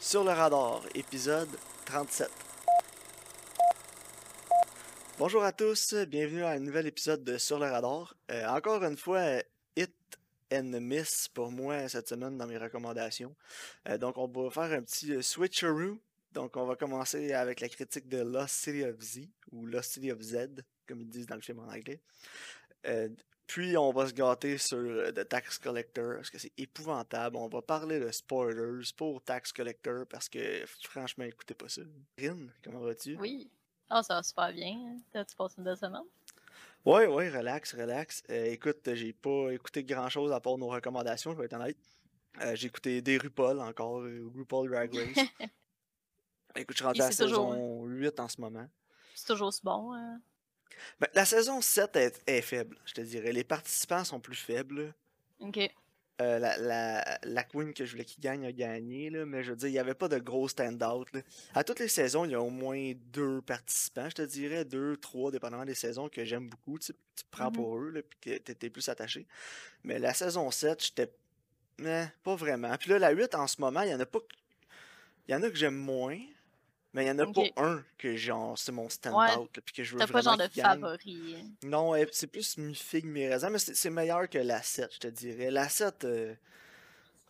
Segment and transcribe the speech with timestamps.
[0.00, 1.50] Sur le radar, épisode
[1.84, 2.30] 37.
[5.18, 8.16] Bonjour à tous, bienvenue à un nouvel épisode de Sur le radar.
[8.30, 9.42] Euh, encore une fois,
[9.76, 9.94] hit
[10.50, 13.36] and miss pour moi cette semaine dans mes recommandations.
[13.90, 15.98] Euh, donc on va faire un petit euh, switcheroo.
[16.32, 20.10] Donc on va commencer avec la critique de Lost City of Z, ou Lost City
[20.12, 22.00] of Z, comme ils disent dans le film en anglais.
[23.52, 27.36] Puis on va se gâter sur euh, The Tax Collector, parce que c'est épouvantable.
[27.36, 31.82] On va parler de spoilers pour Tax Collector, parce que franchement, écoutez pas ça.
[32.16, 33.16] Rin, comment vas-tu?
[33.16, 33.50] Oui.
[33.88, 34.96] Ah, ça va super bien.
[35.12, 36.02] T'as-tu passé une belle semaine?
[36.84, 38.22] Ouais, ouais, relax, relax.
[38.30, 41.76] Euh, écoute, j'ai pas écouté grand chose à part nos recommandations, je vais être honnête.
[42.42, 45.26] Euh, j'ai écouté des RuPaul encore, euh, RuPaul Drag Race.
[46.54, 48.68] écoute, je suis rendu à la toujours- saison 8 en ce moment.
[49.16, 49.92] C'est toujours bon.
[49.94, 50.20] hein?
[51.00, 53.32] Ben, la saison 7 est, est faible, je te dirais.
[53.32, 54.94] Les participants sont plus faibles.
[55.40, 55.58] Ok.
[56.20, 59.50] Euh, la, la, la queen que je voulais qu'il gagne a gagné, là, mais je
[59.52, 61.08] veux dire, il n'y avait pas de gros stand-out.
[61.54, 64.98] À toutes les saisons, il y a au moins deux participants, je te dirais, deux,
[64.98, 66.78] trois, dépendamment des saisons, que j'aime beaucoup.
[66.78, 67.52] Tu, tu prends Mhm.
[67.52, 69.26] pour eux, puis que t'étais plus attaché.
[69.82, 71.10] Mais la saison 7, j'étais.
[71.82, 72.76] Eh, pas vraiment.
[72.76, 74.18] Puis là, la 8, en ce moment, il y en a pas.
[75.26, 76.18] Il y en a que j'aime moins,
[76.92, 79.92] mais il y en a pas un que genre, c'est mon stand-out, puis que je
[79.92, 80.80] veux T'as pas vraiment genre de gagne.
[80.80, 81.44] favori.
[81.62, 85.50] Non, euh, c'est plus mi-figue, mi-raisin, mais c'est meilleur que la 7, je te dirais.
[85.50, 86.34] La 7, euh,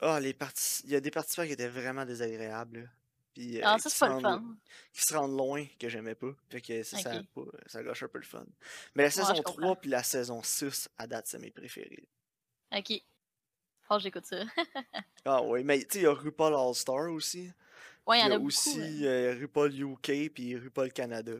[0.00, 0.36] ah, les
[0.84, 2.80] il y a des participants qui étaient vraiment désagréables.
[2.80, 2.86] là.
[3.34, 4.56] Puis, euh, Ah, qui ça, c'est se pas le rendent- fun.
[4.92, 6.32] Qui se rendent loin, que j'aimais pas.
[6.48, 6.98] Fait que ça,
[7.34, 8.44] pas- ça gâche un peu le fun.
[8.96, 9.76] Mais la saison je 3 comprends.
[9.76, 12.08] puis la saison 6, à date, c'est mes préférés.
[12.72, 12.92] Ok.
[13.88, 14.36] Que j'écoute ça.
[15.24, 17.50] Ah oui, mais tu sais, il y a RuPaul All-Star aussi.
[18.06, 18.46] Ouais, il y en y a beaucoup.
[18.48, 21.32] aussi euh, RuPaul UK puis RuPaul Canada.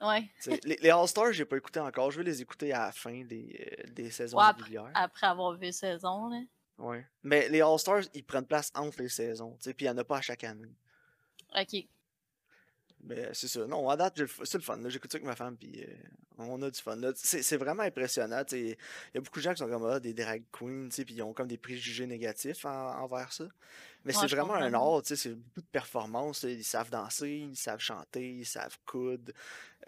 [0.00, 0.30] Ouais.
[0.64, 2.10] Les, les All-Stars, j'ai pas écouté encore.
[2.10, 4.90] Je vais les écouter à la fin des, euh, des saisons Ouais, après- régulières.
[4.94, 6.40] Après avoir vu saison, là.
[6.78, 7.06] Ouais.
[7.22, 10.16] Mais les All-Stars, ils prennent place entre les saisons, puis il n'y en a pas
[10.16, 10.74] à chaque année.
[11.54, 11.84] Ok.
[13.04, 13.66] Mais c'est ça.
[13.66, 14.78] Non, à date, c'est le fun.
[14.88, 15.86] J'écoute ça avec ma femme, puis euh,
[16.38, 16.98] on a du fun.
[17.14, 18.42] C'est vraiment impressionnant.
[18.52, 18.68] Il
[19.14, 21.32] y a beaucoup de gens qui sont comme ah, des drag queens, puis ils ont
[21.32, 23.44] comme des préjugés négatifs en- envers ça.
[24.04, 26.42] Mais Ouais, c'est vraiment un art, c'est beaucoup de performance.
[26.44, 29.32] Ils savent danser, ils savent chanter, ils savent coudre.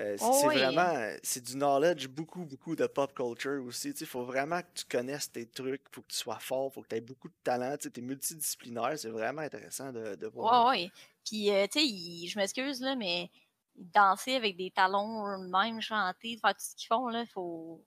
[0.00, 0.50] Euh, c'est Oh c'est oui.
[0.50, 3.91] vraiment, euh, c'est du knowledge, beaucoup, beaucoup de pop culture aussi.
[3.91, 6.88] Il faut vraiment que tu connaisses tes trucs, faut que tu sois fort, faut que
[6.88, 8.98] tu aies beaucoup de talent, tu es multidisciplinaire.
[8.98, 10.50] C'est vraiment intéressant de, de voir.
[10.50, 10.92] Ouais, ouais.
[11.25, 13.31] Puis, euh, tu sais, il- je m'excuse, là, mais
[13.76, 17.84] danser avec des talons même, chanter, faire tout ce qu'ils font, là, faut.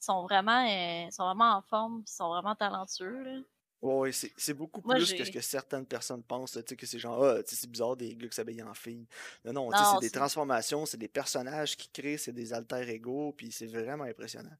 [0.00, 3.40] Ils sont vraiment, euh, sont vraiment en forme, ils sont vraiment talentueux, là.
[3.84, 7.22] Ouais, c'est beaucoup Moi, plus que ce que certaines personnes pensent, sais, que c'est genre,
[7.22, 9.06] ah, c'est bizarre des gars qui s'habillent en filles.
[9.44, 13.52] Non, non, c'est des transformations, c'est des personnages qui créent, c'est des alter ego, puis
[13.52, 14.56] c'est vraiment impressionnant.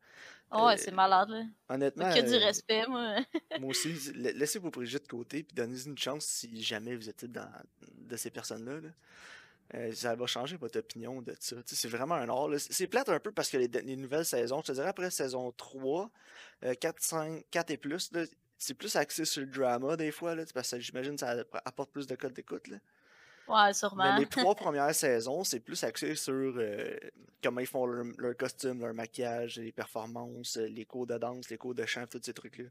[0.52, 1.44] Ouais, Euh, c'est malade, là.
[1.70, 3.16] Honnêtement, Que du euh, respect, moi.
[3.60, 7.08] moi aussi, la- laissez vos préjugés de côté, puis donnez-y une chance si jamais vous
[7.08, 7.48] êtes dans
[7.96, 8.80] de ces personnes-là.
[8.80, 8.88] là.
[9.74, 11.56] Euh, ça va changer votre opinion de ça.
[11.56, 12.48] Tu sais, C'est vraiment un art.
[12.58, 15.50] C'est plate un peu parce que les, les nouvelles saisons, je te dirais après saison
[15.52, 16.10] 3,
[16.64, 18.24] euh, 4, 5, 4 et plus, là,
[18.58, 21.90] c'est plus axé sur le drama des fois, là, parce que j'imagine que ça apporte
[21.90, 22.68] plus de codes d'écoute.
[22.68, 22.76] là.
[23.46, 24.16] Ouais, Mais sûrement.
[24.16, 26.96] les trois premières saisons, c'est plus axé sur euh,
[27.42, 31.58] comment ils font leur, leur costume, leur maquillage, les performances, les cours de danse, les
[31.58, 32.66] cours de chant, tous ces trucs-là.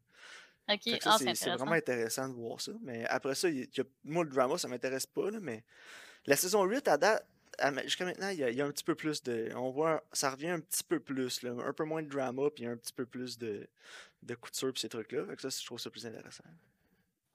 [0.70, 2.72] Ok, ah, c'est vraiment intéressant de voir ça.
[2.82, 5.30] Mais après ça, il y a- moi, le drama, ça m'intéresse pas.
[5.30, 5.64] Là, mais
[6.26, 7.28] la saison 8, à date,
[7.84, 9.52] jusqu'à maintenant, il y, a, il y a un petit peu plus de.
[9.56, 11.42] On voit, ça revient un petit peu plus.
[11.44, 13.68] Là, un peu moins de drama, puis un petit peu plus de,
[14.24, 15.26] de couture, puis ces trucs-là.
[15.26, 16.44] Fait que ça, je trouve ça plus intéressant.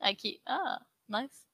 [0.00, 1.46] Ok, ah, nice.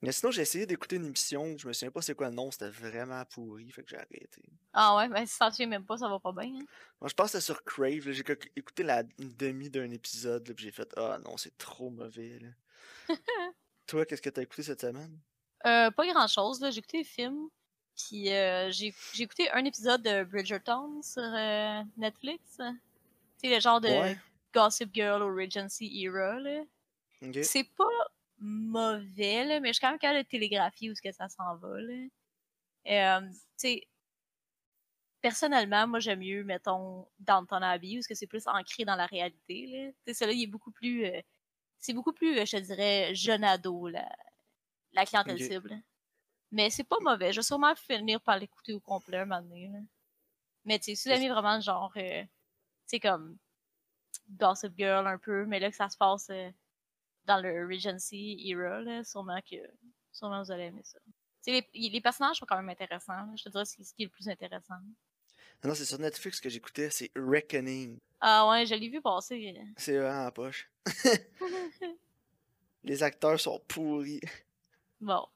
[0.00, 2.50] Mais sinon, j'ai essayé d'écouter une émission, je me souviens pas c'est quoi le nom,
[2.52, 4.42] c'était vraiment pourri, fait que j'ai arrêté.
[4.72, 6.60] Ah ouais, ben si ça te fait même pas, ça va pas bien.
[6.60, 6.66] hein.
[7.00, 10.54] Moi, je pense que c'était sur Crave, j'ai co- écouté la demi d'un épisode, là,
[10.54, 12.38] puis j'ai fait Ah non, c'est trop mauvais.
[12.38, 12.48] Là.
[13.86, 15.18] Toi, qu'est-ce que t'as écouté cette semaine?
[15.66, 16.70] Euh, pas grand chose, là.
[16.70, 17.48] J'ai écouté le film.
[17.96, 22.60] Puis euh, j'ai j'ai écouté un épisode de Bridgerton sur euh, Netflix.
[23.38, 24.18] C'est le genre de Ouais.
[24.54, 26.62] Gossip Girl au Regency era, là.
[27.42, 27.84] C'est pas
[28.38, 31.56] mauvais, là, mais je suis quand même capable de télégraphier où est-ce que ça s'en
[31.56, 32.06] va, là.
[32.86, 33.88] Euh, tu sais,
[35.20, 39.06] personnellement, moi, j'aime mieux, mettons, Downton Abbey, où est-ce que c'est plus ancré dans la
[39.06, 39.66] réalité,
[40.06, 40.14] là.
[40.14, 41.04] Celui-là, il est beaucoup plus...
[41.06, 41.20] euh,
[41.78, 44.08] c'est beaucoup plus, euh, je te dirais, jeune ado, la,
[45.00, 45.80] la clientèle cible.
[46.50, 47.32] Mais c'est pas mauvais.
[47.32, 49.78] Je vais sûrement finir par l'écouter au complet un moment donné, là.
[50.64, 52.28] Mais tu sais, si vous vraiment le genre, euh, tu
[52.86, 53.36] sais, comme
[54.30, 56.50] Gossip Girl un peu, mais là que ça se passe euh,
[57.24, 59.56] dans le Regency era, là, sûrement que
[60.12, 60.98] sûrement vous allez aimer ça.
[61.46, 63.12] Les, les personnages sont quand même intéressants.
[63.14, 63.32] là.
[63.36, 64.74] Je te dirais c'est ce qui est le plus intéressant.
[65.64, 67.98] Non, c'est sur Netflix que j'écoutais, c'est Reckoning.
[68.20, 69.58] Ah ouais, je l'ai vu passer.
[69.76, 70.70] C'est vraiment en poche.
[72.84, 74.20] Les acteurs sont pourris.
[75.00, 75.26] Bon.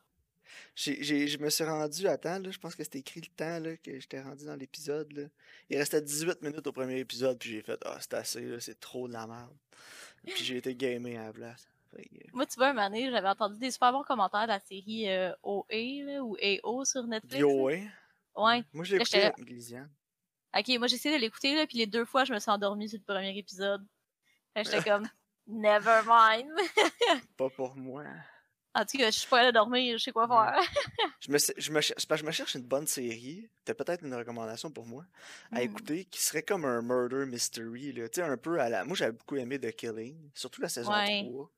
[0.75, 3.29] J'ai, j'ai- je me suis rendu à temps, là, je pense que c'était écrit le
[3.35, 5.31] temps là, que j'étais rendu dans l'épisode.
[5.71, 8.79] Il restait 18 minutes au premier épisode, puis j'ai fait Ah, c'est assez, là, c'est
[8.79, 9.57] trop de la merde.
[10.25, 11.69] Puis j'ai été gamé à la place.
[11.95, 14.49] Fait que, Moi, tu vois, un moment donné, j'avais entendu des super bons commentaires de
[14.49, 17.39] la série euh, OA là, ou AO sur Netflix.
[17.41, 17.73] DOA.
[18.37, 18.65] Ouais.
[18.73, 19.39] Moi, je l'ai écouté avec.
[20.55, 22.89] Ok, moi j'ai essayé de l'écouter, là, puis les deux fois, je me suis endormie
[22.89, 23.87] sur le premier épisode.
[24.55, 25.09] J'étais comme,
[25.47, 26.51] never mind.
[27.39, 28.05] Pas pour moi.
[28.75, 30.59] En tout cas, je suis pas allée dormir, je sais quoi faire.
[31.21, 33.49] Je me, je, me, je me cherche une bonne série.
[33.65, 35.05] T'as peut-être une recommandation pour moi
[35.53, 35.65] à Hmm.
[35.65, 37.93] écouter qui serait comme un murder mystery.
[37.93, 38.07] Là.
[38.25, 38.85] Un peu à la.
[38.85, 41.23] Moi, j'avais beaucoup aimé The Killing, surtout la saison Ouais.
[41.29, 41.51] 3.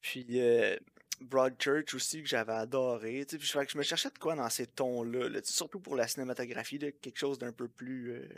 [0.00, 0.76] Puis euh,
[1.20, 3.24] Broadchurch aussi, que j'avais adoré.
[3.26, 5.28] Puis je, me cherchais de quoi dans ces tons-là.
[5.28, 8.28] là, surtout pour la cinématographie, là, quelque chose d'un peu plus, euh,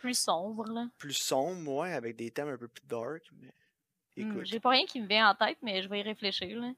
[0.00, 0.88] Plus sombre, là.
[0.96, 3.24] plus sombre, ouais, avec des thèmes un peu plus dark.
[3.40, 3.52] Mais
[4.16, 6.72] écoute, J'ai pas rien qui me vient en tête, mais je vais y réfléchir, là.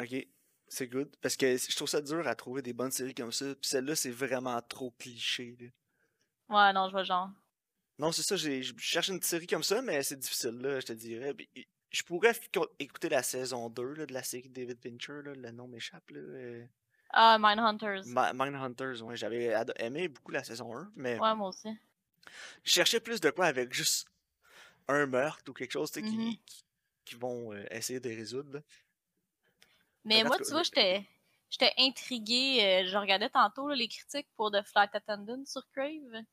[0.00, 0.26] Ok,
[0.68, 1.14] c'est good.
[1.20, 3.46] Parce que je trouve ça dur à trouver des bonnes séries comme ça.
[3.54, 5.56] Puis celle-là, c'est vraiment trop cliché.
[5.60, 5.66] là.
[6.48, 7.30] Ouais, non, je vois genre.
[7.98, 10.92] Non, c'est ça, je cherche une série comme ça, mais c'est difficile, là, je te
[10.92, 11.32] dirais.
[11.32, 11.48] Puis,
[11.90, 12.32] je pourrais
[12.78, 16.10] écouter la saison 2 là, de la série David Fincher, là, le nom m'échappe.
[16.10, 16.66] là, euh,
[17.10, 18.04] Ah, Mindhunters.
[18.04, 21.70] Mi- Mindhunters, ouais, j'avais aimé beaucoup la saison 1, mais Ouais, moi aussi.
[22.64, 24.08] je cherchais plus de quoi avec juste
[24.88, 26.32] un meurtre ou quelque chose tu sais, Mhm.
[26.34, 26.64] qui, qui,
[27.06, 28.52] qui vont euh, essayer de résoudre.
[28.54, 28.60] là.
[30.06, 31.04] Mais moi, tu vois, j'étais
[31.50, 32.58] j'étais intriguée.
[32.62, 36.24] euh, je regardais tantôt là, les critiques pour The Flight Attendant sur Crave.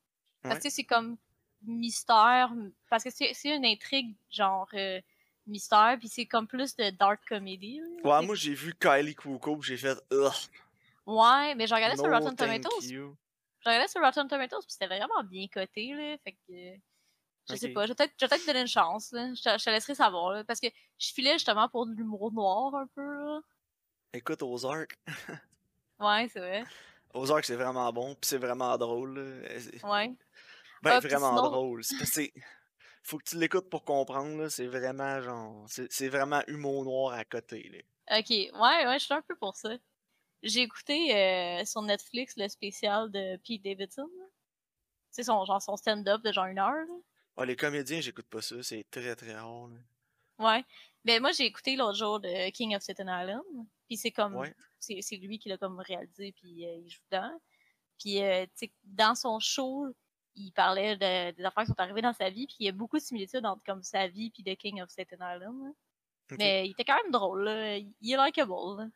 [0.41, 0.61] Parce Ouais.
[0.61, 1.17] que c'est comme
[1.61, 2.51] mystère.
[2.89, 4.99] Parce que c'est une intrigue genre euh,
[5.47, 7.79] mystère, puis c'est comme plus de dark comedy.
[8.03, 8.19] là.
[8.19, 10.31] Ouais, moi j'ai vu Kylie Cuoco, j'ai fait Ugh,
[11.05, 12.83] Ouais, mais je regardais sur Rotten Tomatoes.
[12.89, 13.15] you.
[13.59, 16.17] Je regardais sur Rotten Tomatoes, puis c'était vraiment bien coté, là.
[16.23, 16.79] Fait que.
[17.49, 19.33] Je sais pas, je vais peut-être peut-être te donner une chance, là.
[19.33, 20.43] Je te, je te laisserai savoir, là.
[20.45, 20.67] Parce que
[20.97, 23.41] je filais justement pour de l'humour noir un peu, là.
[24.13, 24.97] Écoute, Ozark.
[25.99, 26.63] Ouais, c'est vrai.
[27.13, 29.15] Ozark, c'est vraiment bon, puis c'est vraiment drôle.
[29.17, 29.21] là.
[29.21, 30.13] Euh, c'est- Ouais.
[30.81, 31.83] Ben, Ah, vraiment sinon- drôle.
[31.83, 32.33] C'est
[33.05, 34.49] Faut que tu l'écoutes pour comprendre, là.
[34.49, 35.65] C'est vraiment genre.
[35.67, 38.17] C'est vraiment humour noir à côté, là.
[38.19, 39.75] Ok, ouais, ouais, je suis un peu pour ça.
[40.41, 44.09] J'ai écouté euh, sur Netflix le spécial de Pete Davidson.
[45.11, 46.95] C'est son, genre, son stand-up de genre une heure, là.
[47.37, 48.61] Ah, les comédiens, j'écoute pas ça.
[48.63, 49.77] C'est très très rare, là.
[50.39, 50.65] Ouais.
[51.05, 53.43] Ben, moi, j'ai écouté l'autre jour de King of Staten Island.
[53.93, 54.35] Puis c'est comme.
[54.35, 54.53] Ouais.
[54.79, 57.39] C'est lui qui l'a comme réalisé, puis euh, il joue dedans.
[57.99, 59.85] Puis, euh, tu sais, dans son show,
[60.35, 62.71] il parlait de- des affaires qui sont arrivées dans sa vie, puis il y a
[62.71, 65.63] beaucoup de similitudes entre comme sa vie puis de King of Staten Island.
[65.63, 65.71] là.
[66.39, 67.77] Mais il était quand même drôle, là.
[67.77, 68.89] Il est likable, là.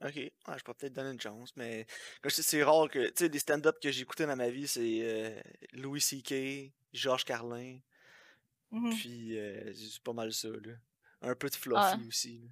[0.00, 1.86] Ok, ouais, je pourrais peut-être donner une chance, mais
[2.22, 4.48] comme je dis, c'est rare que, tu sais, les stand-up que j'ai écoutés dans ma
[4.48, 5.40] vie, c'est euh,
[5.74, 7.78] Louis C.K., Georges Carlin,
[8.70, 8.94] Mhm.
[8.96, 10.72] puis euh, c'est pas mal ça, là.
[11.20, 12.06] Un peu de Fluffy Ouais.
[12.08, 12.48] aussi, là.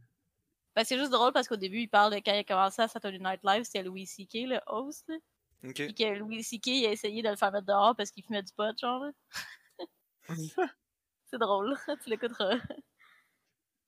[0.77, 2.89] Ben, c'est juste drôle parce qu'au début, il parle de quand il a commencé à
[2.89, 5.17] Saturday Night Live, c'était Louis C.K., le host, là.
[5.65, 5.75] Ok.
[5.75, 6.67] Puis que Louis C.K.
[6.67, 9.07] il a essayé de le faire mettre dehors parce qu'il fumait du pot, genre.
[11.29, 12.59] C'est drôle, tu l'écouteras.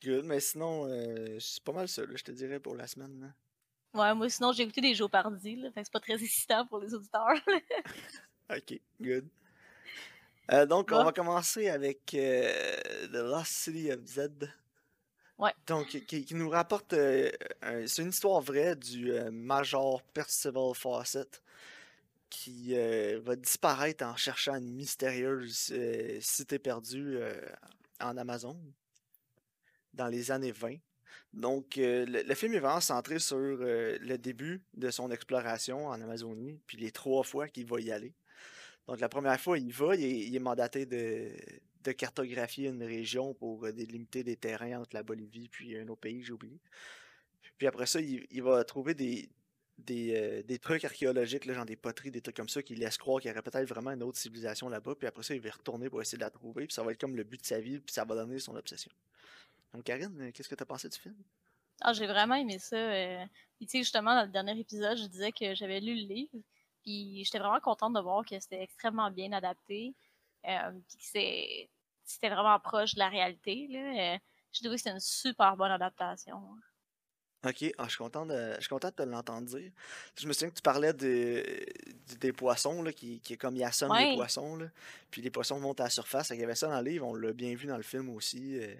[0.02, 3.20] Good, mais sinon, euh, c'est pas mal ça, là, je te dirais, pour la semaine,
[3.20, 3.28] là.
[4.00, 5.70] Ouais, moi, sinon, j'ai écouté des Joe Pardy, là.
[5.72, 7.34] Fait que c'est pas très excitant pour les auditeurs.
[8.50, 9.28] Ok, good.
[10.50, 14.30] Euh, donc, on va commencer avec euh, The Lost City of Z.
[15.66, 16.92] Donc, qui, nous rapporte.
[16.94, 17.30] euh,
[17.86, 21.42] c'est une histoire vraie du euh, Major Percival Fawcett
[22.28, 25.72] qui euh, va disparaître en cherchant une mystérieuse
[26.20, 27.18] cité perdue
[28.00, 28.58] en Amazon
[29.94, 30.76] dans les années 20.
[31.32, 36.76] Donc, le, film est vraiment centré sur le début de son exploration en Amazonie, puis
[36.76, 38.12] les trois fois qu'il va y aller.
[38.86, 41.32] Donc, la première fois, il va, il est mandaté de,
[41.92, 46.22] cartographier une région pour euh, délimiter des terrains entre la Bolivie puis un autre pays,
[46.22, 46.58] j'ai oublié.
[47.56, 49.28] Puis après ça, il, va trouver des,
[49.78, 52.98] des, euh, des trucs archéologiques, là, genre des poteries, des trucs comme ça, qui laissent
[52.98, 54.94] croire qu'il y aurait peut-être vraiment une autre civilisation là-bas.
[54.94, 56.66] Puis après ça, il va retourner pour essayer de la trouver.
[56.66, 58.54] Puis ça va être comme le but de sa vie, puis ça va donner son
[58.54, 58.92] obsession.
[59.74, 61.16] Donc, Karine, euh, qu'est-ce que tu as pensé du film?
[61.80, 62.76] Ah, j'ai vraiment aimé ça.
[63.60, 66.38] tu sais, justement, dans le dernier épisode, je disais que j'avais lu le livre.
[66.82, 69.94] Puis, j'étais vraiment contente de voir que c'était extrêmement bien adapté.
[70.46, 71.68] Euh, puis c'est-
[72.08, 73.66] c'était vraiment proche de la réalité.
[73.68, 74.14] Là.
[74.14, 74.18] Euh,
[74.52, 76.42] J'ai trouvé que c'était une super bonne adaptation.
[77.46, 79.70] Ok, ah, je suis content de, je suis content de te l'entendre dire.
[80.18, 81.44] Je me souviens que tu parlais de,
[82.10, 84.66] de- des poissons, là, qui, qui est comme il assomme les poissons, là,
[85.10, 86.30] puis les poissons montent à la surface.
[86.30, 88.58] Il y avait ça dans le livre, on l'a bien vu dans le film aussi.
[88.58, 88.74] euh.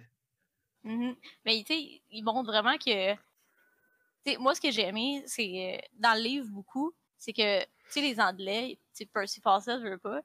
[0.83, 1.15] Mhm.
[1.45, 3.15] Mais tu sais, ils montrent vraiment que.
[4.39, 5.77] moi, ce que j'ai aimé, c'est.
[5.77, 8.79] euh, Dans le livre, beaucoup, c'est que, tu sais, les Anglais,
[9.13, 10.21] Percy Fawcett veut pas,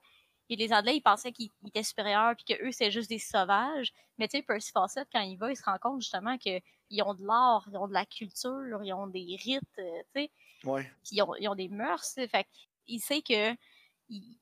[0.49, 3.93] Et les Anglais, ils pensaient qu'ils étaient supérieurs puis que eux c'est juste des sauvages.
[4.17, 6.61] Mais tu sais, Percy Fawcett, quand il va, il se rend compte justement qu'ils
[7.03, 10.31] ont de l'art, ils ont de la culture, ils ont des rites, euh, tu sais.
[10.63, 10.83] Ouais.
[11.03, 12.13] Puis ils ont, ils ont des mœurs.
[12.13, 12.47] Fait
[12.87, 13.55] il sait que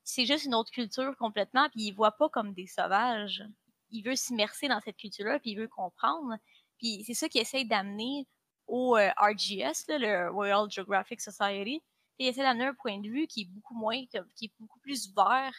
[0.04, 3.44] c'est juste une autre culture complètement, puis il voit pas comme des sauvages.
[3.92, 6.36] Il veut s'immerser dans cette culture-là, puis il veut comprendre.
[6.78, 8.28] Puis c'est ça qu'il essaye d'amener
[8.68, 11.82] au euh, RGS, le Royal Geographic Society.
[12.18, 14.06] il essaie d'amener un point de vue qui est beaucoup moins,
[14.36, 15.54] qui est beaucoup plus ouvert.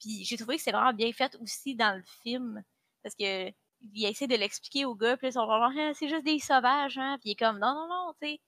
[0.00, 2.62] Puis j'ai trouvé que c'est vraiment bien fait aussi dans le film,
[3.02, 3.50] parce que
[3.92, 6.98] il essaie de l'expliquer aux gars, puis ils sont vraiment, ah, c'est juste des sauvages,
[6.98, 7.18] hein.
[7.20, 8.40] Puis il est comme, non, non, non, tu sais,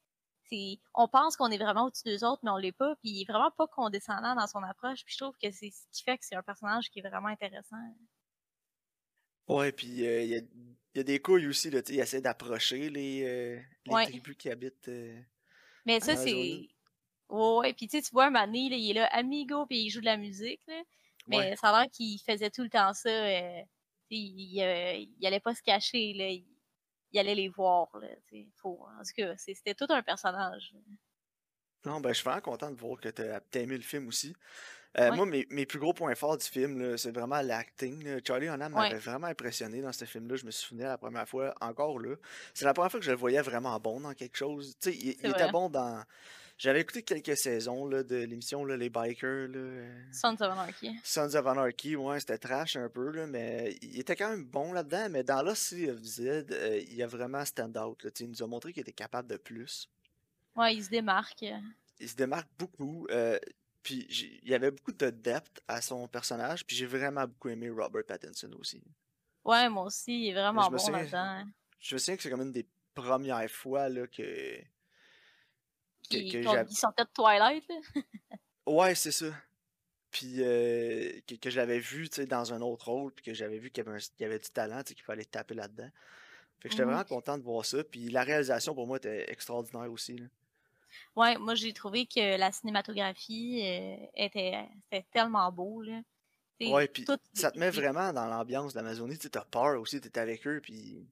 [0.94, 2.96] on pense qu'on est vraiment au-dessus des autres, mais on l'est pas.
[2.96, 5.04] Puis il est vraiment pas condescendant dans son approche.
[5.04, 7.28] Puis je trouve que c'est ce qui fait que c'est un personnage qui est vraiment
[7.28, 7.76] intéressant.
[9.48, 10.30] Ouais, puis euh, il
[10.94, 14.88] y, a, des couilles aussi, là, il essaie d'approcher les, euh, tribus qui habitent.
[14.88, 15.20] Euh,
[15.86, 16.68] mais ça, c'est.
[17.30, 20.16] Ouais, puis tu vois, un moment il est là, amigo, puis il joue de la
[20.16, 20.62] musique,
[21.28, 23.10] Mais ça a l'air qu'il faisait tout le temps ça.
[23.10, 23.66] il,
[24.10, 26.30] il, allait pas se cacher, là
[27.12, 27.88] il allait les voir.
[28.00, 28.08] Là,
[28.56, 30.74] faut, en tout cas, c'était tout un personnage.
[31.84, 34.34] Non, ben, je suis vraiment content de voir que tu as, aimé le film aussi.
[34.98, 38.20] Euh, moi, mes, mes, plus gros points forts du film, c'est vraiment l'acting.
[38.26, 40.36] Charlie Hunnam m'avait vraiment impressionné dans ce film-là.
[40.36, 42.16] Je me souvenais la première fois, encore là.
[42.54, 44.76] C'est la première fois que je le voyais vraiment bon dans quelque chose.
[44.80, 46.02] Tu sais, il, il était bon dans
[46.58, 49.48] j'avais écouté quelques saisons là, de l'émission Les Bikers.
[49.48, 49.84] Là.
[50.12, 50.90] Sons of Anarchy.
[51.04, 54.72] Sons of Anarchy, ouais, c'était trash un peu, là, mais il était quand même bon
[54.72, 55.08] là-dedans.
[55.10, 58.06] Mais dans Lost of Z, euh, il a vraiment stand-out.
[58.18, 59.88] Il nous a montré qu'il était capable de plus.
[60.56, 61.44] Ouais, il se démarque.
[62.00, 63.06] Il se démarque beaucoup.
[63.10, 63.38] Euh,
[63.84, 64.06] puis
[64.42, 66.66] il y avait beaucoup de depth à son personnage.
[66.66, 68.82] Puis j'ai vraiment beaucoup aimé Robert Pattinson aussi.
[69.44, 71.44] Ouais, moi aussi, il est vraiment bon là-dedans.
[71.78, 74.60] Je me souviens que c'est comme une des premières fois là, que
[76.08, 77.64] qui, que, sortait de Twilight.
[78.66, 79.26] ouais, c'est ça.
[80.10, 83.84] Puis euh, que, que j'avais vu dans un autre rôle, puis que j'avais vu qu'il
[83.84, 85.90] y, avait y avait du talent, qu'il fallait taper là-dedans.
[86.60, 87.84] Fait que j'étais mmh vraiment content de voir ça.
[87.84, 90.16] Puis la réalisation pour moi était extraordinaire aussi.
[90.16, 90.26] Là.
[91.14, 94.66] Ouais, moi j'ai trouvé que la cinématographie euh, était,
[95.12, 95.82] tellement beau.
[95.82, 96.00] Là.
[96.60, 99.18] ouais, puis ça te met vraiment dans l'ambiance de l'Amazonie.
[99.18, 101.06] Tu as peur aussi, tu es avec eux, puis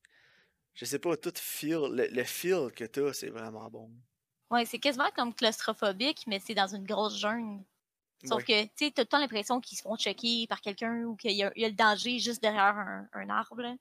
[0.74, 3.90] je sais pas, tout feel, le, le feel que tu as, c'est vraiment bon.
[4.50, 7.62] Ouais, c'est quasiment comme claustrophobique, mais c'est dans une grosse jungle.
[8.24, 11.02] Sauf que, tu sais, t'as tout le temps l'impression qu'ils se font checker par quelqu'un
[11.04, 12.76] ou qu'il y, a le danger juste derrière
[13.12, 13.76] un, arbre.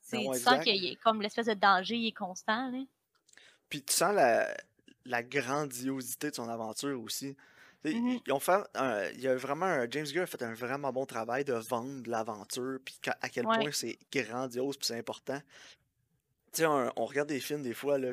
[0.00, 2.70] C'est, tu sens qu'il y a comme l'espèce de danger, il est constant.
[2.70, 2.78] Là.
[3.68, 4.46] Puis tu sens la,
[5.04, 7.36] la grandiosité de son aventure aussi.
[7.84, 8.22] Mm-hmm.
[8.26, 8.62] Ils ont fait
[9.14, 12.78] il y a vraiment James Gunn a fait un vraiment bon travail de vendre l'aventure
[12.84, 15.40] puis à quel point c'est grandiose puis c'est important
[16.58, 18.12] sais, on, regarde des films des fois, là,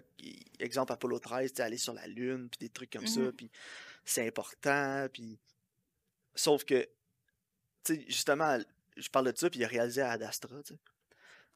[0.60, 3.51] exemple Apollo 13, tu aller sur la Lune, puis des trucs comme ça, mmh puis
[4.05, 5.38] c'est important, puis.
[6.36, 6.88] Sauf que,
[7.84, 8.58] tu sais, justement,
[8.96, 10.79] je parle de ça, puis il a réalisé à Adastra, tu sais.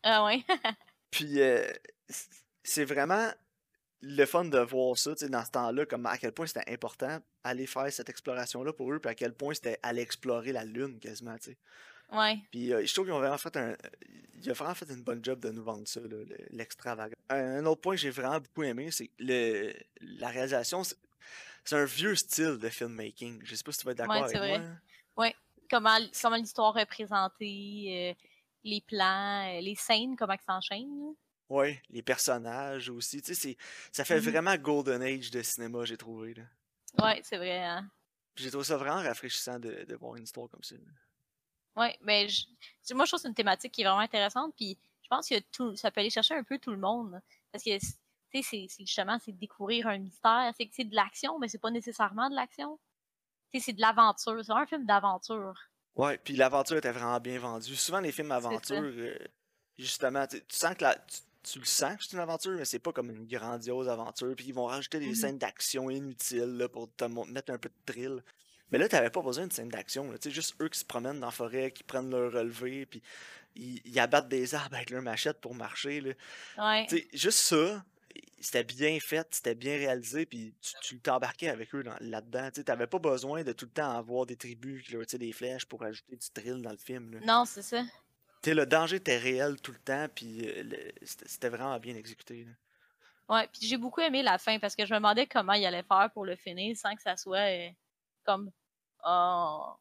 [0.03, 0.43] Ah ouais.
[1.11, 1.65] puis, euh,
[2.63, 3.31] c'est vraiment
[4.01, 6.69] le fun de voir ça, tu sais, dans ce temps-là, comme à quel point c'était
[6.71, 10.65] important aller faire cette exploration-là pour eux, puis à quel point c'était aller explorer la
[10.65, 11.57] Lune quasiment, tu sais.
[12.11, 12.37] Ouais.
[12.51, 13.75] Puis euh, je trouve qu'ils ont vraiment fait un.
[14.41, 16.01] Il a vraiment fait une bonne job de nous vendre ça,
[16.51, 17.15] l'extravagant.
[17.29, 20.83] un autre point que j'ai vraiment beaucoup aimé, c'est le la réalisation.
[20.83, 23.41] C'est un vieux style de filmmaking.
[23.45, 24.59] Je sais pas si tu vas être d'accord avec vrai.
[24.59, 24.69] moi.
[25.17, 25.35] Ouais.
[25.69, 28.23] Comment, comment l'histoire est présentée, euh,
[28.63, 31.15] les plans, euh, les scènes, comment ils s'enchaînent.
[31.49, 33.21] Ouais, les personnages aussi.
[33.21, 33.57] Tu sais,
[33.91, 34.29] ça fait mm-hmm.
[34.29, 36.35] vraiment Golden Age de cinéma, j'ai trouvé.
[37.01, 37.63] Ouais, c'est vrai.
[37.63, 37.89] Hein?
[38.35, 40.75] J'ai trouvé ça vraiment rafraîchissant de, de voir une histoire comme ça.
[41.75, 42.45] Oui, mais je,
[42.93, 44.53] moi, je trouve que c'est une thématique qui est vraiment intéressante.
[44.55, 47.19] Puis je pense que tout, ça peut aller chercher un peu tout le monde.
[47.51, 50.51] Parce que, tu sais, c'est justement, c'est découvrir un mystère.
[50.57, 52.79] C'est que c'est de l'action, mais c'est pas nécessairement de l'action.
[53.51, 54.43] Tu sais, c'est de l'aventure.
[54.43, 55.55] C'est un film d'aventure.
[55.95, 57.75] Ouais, puis l'aventure était vraiment bien vendue.
[57.75, 59.15] Souvent, les films d'aventure, euh,
[59.77, 60.95] justement, tu sens que la,
[61.43, 64.35] tu, le sens que c'est une aventure, mais c'est pas comme une grandiose aventure.
[64.35, 65.15] Puis ils vont rajouter des mm-hmm.
[65.15, 68.23] scènes d'action inutiles là, pour te mettre un peu de thrill.
[68.71, 70.11] Mais là, t'avais pas besoin d'une scène d'action.
[70.13, 73.01] Tu sais, juste eux qui se promènent dans la forêt, qui prennent leur relevé, puis
[73.55, 76.01] ils, abattent des arbres avec leur machette pour marcher.
[76.01, 76.13] Là.
[76.57, 76.85] Ouais.
[76.87, 77.83] Tu sais, juste ça,
[78.39, 82.49] c'était bien fait, c'était bien réalisé, puis tu t'embarquais avec eux là-dedans.
[82.53, 85.65] Tu n'avais pas besoin de tout le temps avoir des tribus qui leur des flèches
[85.65, 87.13] pour ajouter du thrill dans le film.
[87.13, 87.19] Là.
[87.25, 87.83] Non, c'est ça.
[88.43, 90.63] sais, le danger était réel tout le temps, puis euh,
[91.03, 92.43] c'était vraiment bien exécuté.
[92.43, 92.51] Là.
[93.29, 95.83] Ouais, puis j'ai beaucoup aimé la fin parce que je me demandais comment il allait
[95.83, 97.69] faire pour le finir sans que ça soit euh,
[98.23, 98.51] comme
[99.05, 99.73] oh,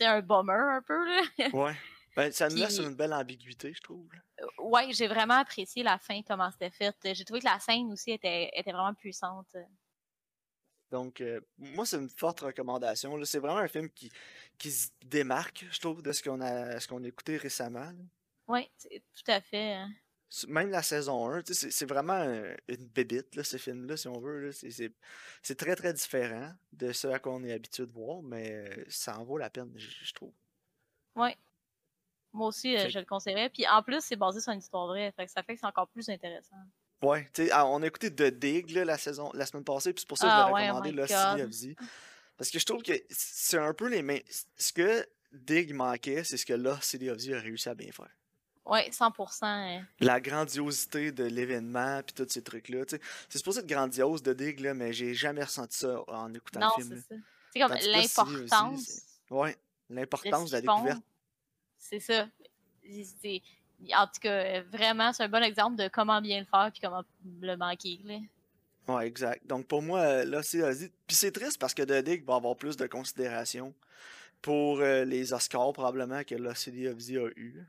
[0.00, 1.04] un bummer un peu.
[1.06, 1.22] Là.
[1.52, 1.76] Ouais.
[2.16, 4.08] Ben, ça nous laisse une belle ambiguïté, je trouve.
[4.58, 6.96] Ouais, j'ai vraiment apprécié la fin, comment c'était fait.
[7.14, 9.56] J'ai trouvé que la scène aussi était, était vraiment puissante.
[10.90, 13.16] Donc, euh, moi, c'est une forte recommandation.
[13.24, 14.10] C'est vraiment un film qui,
[14.58, 17.92] qui se démarque, je trouve, de ce qu'on a, ce qu'on a écouté récemment.
[18.48, 19.84] Oui, tout à fait.
[20.48, 24.06] Même la saison 1, tu sais, c'est vraiment un- une bébite, là, ce film-là, si
[24.08, 24.46] on veut.
[24.46, 24.52] là.
[24.52, 28.84] C'est- très, très différent de ce à quoi on est habitué de voir, mais euh,
[28.88, 30.32] ça en vaut la peine, je trouve.
[31.16, 31.36] Ouais.
[32.32, 33.50] Moi aussi, euh, je le conseillerais.
[33.50, 35.12] Puis en plus, c'est basé sur une histoire vraie.
[35.16, 36.56] Fait que ça fait que c'est encore plus intéressant.
[37.02, 40.02] Ouais, tu ah, on a écouté The Dig là, la, saison, la semaine passée, puis
[40.02, 41.38] c'est pour ça que Ah je ouais, l'ai oh recommandé, là, God.
[41.38, 41.74] City of Z.
[42.36, 44.22] Parce que je trouve que c'est un peu les mêmes.
[44.56, 47.90] Ce que Dig manquait, c'est ce que là, City of Z a réussi à bien
[47.90, 48.10] faire.
[48.66, 49.38] Ouais, 100%.
[49.44, 49.84] hein.
[50.00, 52.84] La grandiosité de l'événement, puis tous ces trucs-là.
[53.28, 56.70] C'est supposé être grandiose de Dig, là, mais j'ai jamais ressenti ça en écoutant Non,
[56.78, 57.02] le film.
[57.08, 57.18] c'est là.
[57.18, 57.24] ça.
[57.52, 59.02] C'est comme l'importance.
[59.90, 61.02] de l'importance ce de la découverte.
[61.78, 62.28] C'est ça.
[63.96, 67.02] En tout cas, vraiment, c'est un bon exemple de comment bien le faire puis comment
[67.40, 67.98] le manquer.
[68.04, 68.18] Là.
[68.88, 69.46] Ouais, exact.
[69.46, 70.60] Donc pour moi, là, c'est.
[71.06, 73.74] Puis c'est triste parce que The va avoir plus de considération
[74.42, 77.64] pour euh, les Oscars, probablement, que City of Z a eu.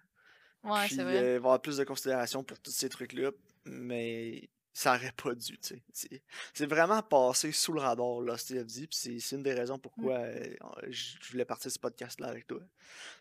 [0.63, 1.15] Ouais, Puis c'est euh, vrai.
[1.19, 3.31] il va avoir plus de considération pour tous ces trucs-là,
[3.65, 6.21] mais ça aurait pas dû, tu sais.
[6.53, 10.19] C'est- vraiment passé sous le radar, là, of Z, puis c'est une des raisons pourquoi
[10.19, 10.55] euh,
[10.89, 12.59] je voulais partir de ce podcast-là avec toi,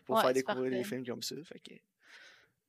[0.05, 0.89] pour Ouais, faire découvrir des parfait.
[0.95, 1.35] films comme ça.
[1.43, 1.73] Fait que,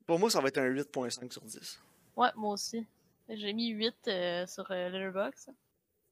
[0.07, 1.81] pour moi, ça va être un 8.5 sur 10.
[2.17, 2.87] Ouais, moi aussi.
[3.29, 5.51] J'ai mis 8 euh, sur euh, Letterboxd.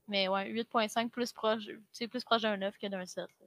[0.07, 1.65] Mais ouais, 8.5 plus proche,
[2.11, 3.25] plus proche d'un 9 que d'un 7.
[3.41, 3.47] là.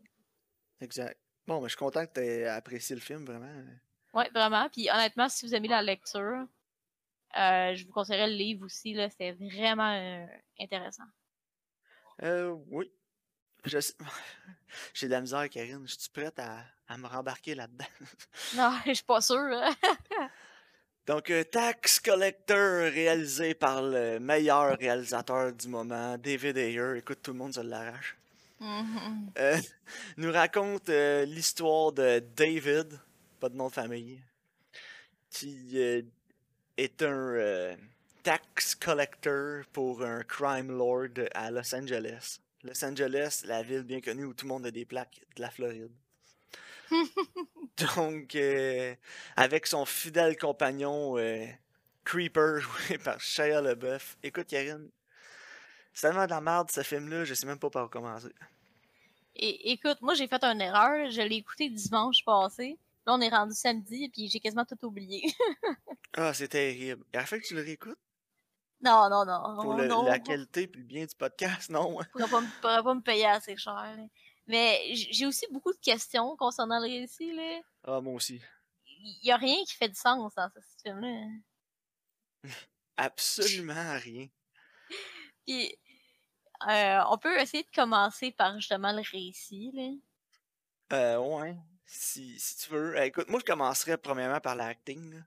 [0.81, 1.17] Exact.
[1.47, 3.63] Bon, mais je suis content que tu aies apprécié le film, vraiment.
[4.13, 4.69] Ouais, vraiment.
[4.69, 6.45] Puis honnêtement, si vous aimez la lecture,
[7.37, 8.93] euh, je vous conseillerais le livre aussi.
[8.93, 10.25] là C'était vraiment euh,
[10.59, 11.03] intéressant.
[12.21, 12.91] Euh, oui.
[13.65, 13.77] Je
[14.93, 15.83] J'ai de la misère, Karine.
[15.87, 17.85] Je suis prête à, à me rembarquer là-dedans.
[18.55, 19.37] Non, je suis pas sûre.
[19.39, 19.75] hein.
[21.05, 26.97] Donc, euh, Tax Collector, réalisé par le meilleur réalisateur du moment, David Ayer.
[26.97, 28.15] Écoute, tout le monde se l'arrache.
[28.61, 29.57] Euh,
[30.15, 32.97] nous raconte l'histoire de David,
[33.43, 34.23] pas de nom de famille,
[35.29, 36.01] qui euh,
[36.77, 37.75] est un euh,
[38.23, 42.39] tax collector pour un crime lord à Los Angeles.
[42.63, 45.49] Los Angeles, la ville bien connue où tout le monde a des plaques de la
[45.49, 45.91] Floride.
[47.97, 48.95] Donc, euh,
[49.35, 51.45] avec son fidèle compagnon euh,
[52.05, 54.15] Creeper, joué par Shia LaBeouf.
[54.23, 54.89] Écoute, Karine,
[55.93, 58.31] c'est tellement de la merde ce film-là, je sais même pas par où commencer.
[59.35, 61.11] Écoute, moi j'ai fait une erreur.
[61.11, 62.77] Je l'ai écouté dimanche passé.
[63.05, 65.21] Là, on est rendu samedi, puis j'ai quasiment tout oublié.
[66.15, 67.03] Ah, c'est terrible.
[67.11, 67.97] Il a fait que tu le réécoutes?
[68.81, 69.55] Non, non, non.
[69.63, 71.97] pour non, le- non, la qualité et le bien du podcast, non?
[72.13, 73.73] pas, me- pourrais pas me payer assez cher.
[73.97, 74.03] là.
[74.45, 77.33] Mais j'ai aussi beaucoup de questions concernant le récit.
[77.33, 77.61] Là.
[77.85, 78.39] Ah, moi aussi.
[78.85, 81.25] Il y a rien qui fait du sens dans ce film-là.
[82.97, 84.27] Absolument rien.
[85.47, 85.75] Puis,
[86.69, 89.71] euh, on peut essayer de commencer par justement le récit.
[89.73, 89.89] Là.
[90.95, 91.55] Euh, ouais.
[91.85, 92.95] Si, si tu veux.
[92.97, 95.21] Euh, écoute, moi, je commencerais premièrement par l'acting.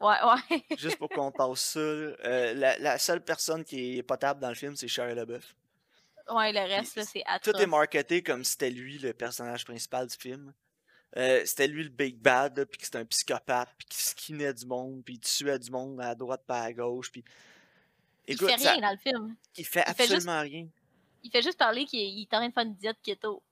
[0.00, 0.16] Ouais,
[0.50, 0.64] ouais.
[0.78, 1.78] Juste pour qu'on tasse ça.
[1.80, 5.54] Euh, la, la seule personne qui est potable dans le film, c'est Shia LaBeouf.
[6.30, 7.62] ouais, le reste, là, c'est Tout atroce.
[7.62, 10.52] est marketé comme si c'était lui le personnage principal du film.
[11.16, 14.64] Euh, c'était lui le big bad, puis que c'était un psychopathe, puis qui skinait du
[14.64, 17.24] monde, puis il tuait du monde à droite pas à gauche, puis...
[18.28, 19.36] Il fait ça- rien dans le film.
[19.56, 20.68] il fait il fait juste- absolument rien.
[21.24, 23.42] Il fait juste parler qu'il il est en train de faire une diète keto.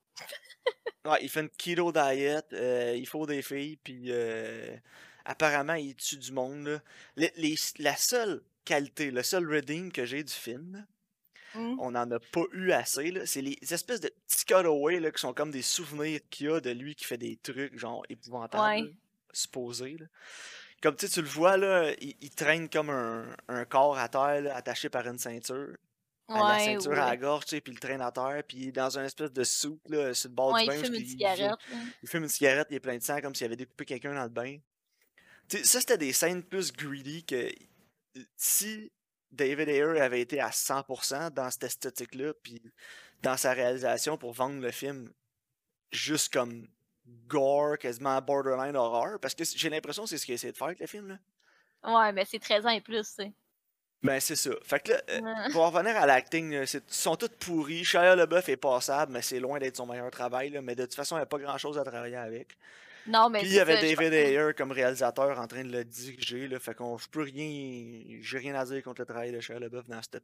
[1.04, 4.76] Ouais, il fait une keto diet, euh, il faut des filles, puis euh,
[5.24, 6.66] apparemment, il tue du monde.
[6.66, 6.83] là.
[7.16, 10.87] Les- les- la seule qualité, le seul redeem que j'ai du film,
[11.54, 11.76] Hmm.
[11.81, 15.33] on n'en a pas eu assez, c'est les espèces de petits cutaways là, qui sont
[15.33, 18.92] comme des souvenirs qu'il y a de lui qui fait des trucs, genre, épouvantables, Ouais.
[19.33, 19.96] supposés.
[19.98, 20.07] là.
[20.83, 24.57] Comme tu le vois, là, il, il traîne comme un, un corps à terre, là,
[24.57, 25.74] attaché par une ceinture.
[26.29, 28.59] À la Ouais, ceinture à la gorge, tu sais, puis il traîne à terre, puis
[28.59, 30.75] il dans une espèce de soupe, là, sur le bord Ouais, du il bain.
[30.75, 31.59] fume parce une cigarette.
[32.03, 34.23] il fume une cigarette, il est plein de sang comme s'il avait découpé quelqu'un dans
[34.25, 34.59] le bain.
[35.49, 37.51] Tu sais, ça, c'était des scènes plus greedy que
[38.37, 38.93] si
[39.33, 42.62] David Ayer avait été à 100% dans cette esthétique-là, puis
[43.23, 45.11] dans sa réalisation pour vendre le film
[45.93, 46.69] juste comme
[47.27, 50.67] gore, quasiment borderline horreur, parce que j'ai l'impression que c'est ce qu'il essayé de faire
[50.69, 51.09] avec le film.
[51.09, 51.19] Là.
[51.85, 53.33] Ouais, mais c'est 13 ans et plus, tu sais.
[54.03, 54.51] Ben, c'est ça.
[54.63, 55.51] Fait que là, euh, Ouais.
[55.53, 57.85] pour en revenir à l'acting, c'est- ils sont tous pourris.
[57.85, 60.51] Shia LaBeouf est passable, mais c'est loin d'être son meilleur travail.
[60.51, 62.57] là, mais de toute façon, il n'y a pas grand-chose à travailler avec.
[63.09, 65.85] Non, mais Puis il y avait ça, David Ayer comme réalisateur en train de le
[65.85, 69.41] diriger, là, fait qu'on je peux rien, j'ai rien à dire contre le travail de
[69.41, 70.23] Shia LaBeouf dans cette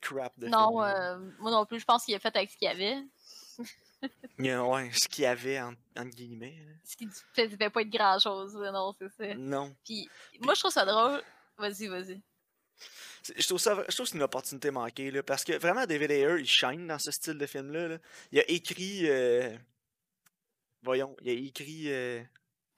[0.00, 2.68] crap de Non, euh, moi non plus, je pense qu'il a fait avec ce qu'il
[2.68, 2.98] y avait.
[4.38, 6.56] Ouais, ce qu'il y avait en- entre guillemets.
[6.66, 6.72] là.
[6.84, 9.34] Ce qui ne devait pas être grand chose, non, c'est ça.
[9.34, 10.08] Non, Puis
[10.40, 11.22] moi, je trouve ça drôle.
[11.56, 12.20] Vas-y, vas-y.
[13.36, 16.10] Je trouve ça, je trouve que c'est une opportunité manquée, là, parce que vraiment, David
[16.10, 17.88] Ayer, il shine dans ce style de film-là.
[17.88, 17.98] là.
[18.32, 19.08] Il a écrit.
[19.08, 19.56] euh,
[20.82, 21.84] Voyons, il a écrit.
[21.92, 22.22] euh,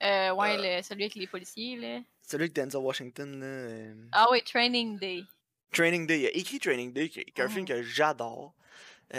[0.03, 0.79] Euh, ouais, Euh.
[0.79, 2.01] le- celui avec les policiers, là.
[2.27, 5.25] Celui avec Denzel Washington, là, Ah oui, Training Day.
[5.73, 6.21] Training Day.
[6.21, 7.69] Il a écrit Training Day, qui, est un film Mhm.
[7.69, 8.55] que j'adore.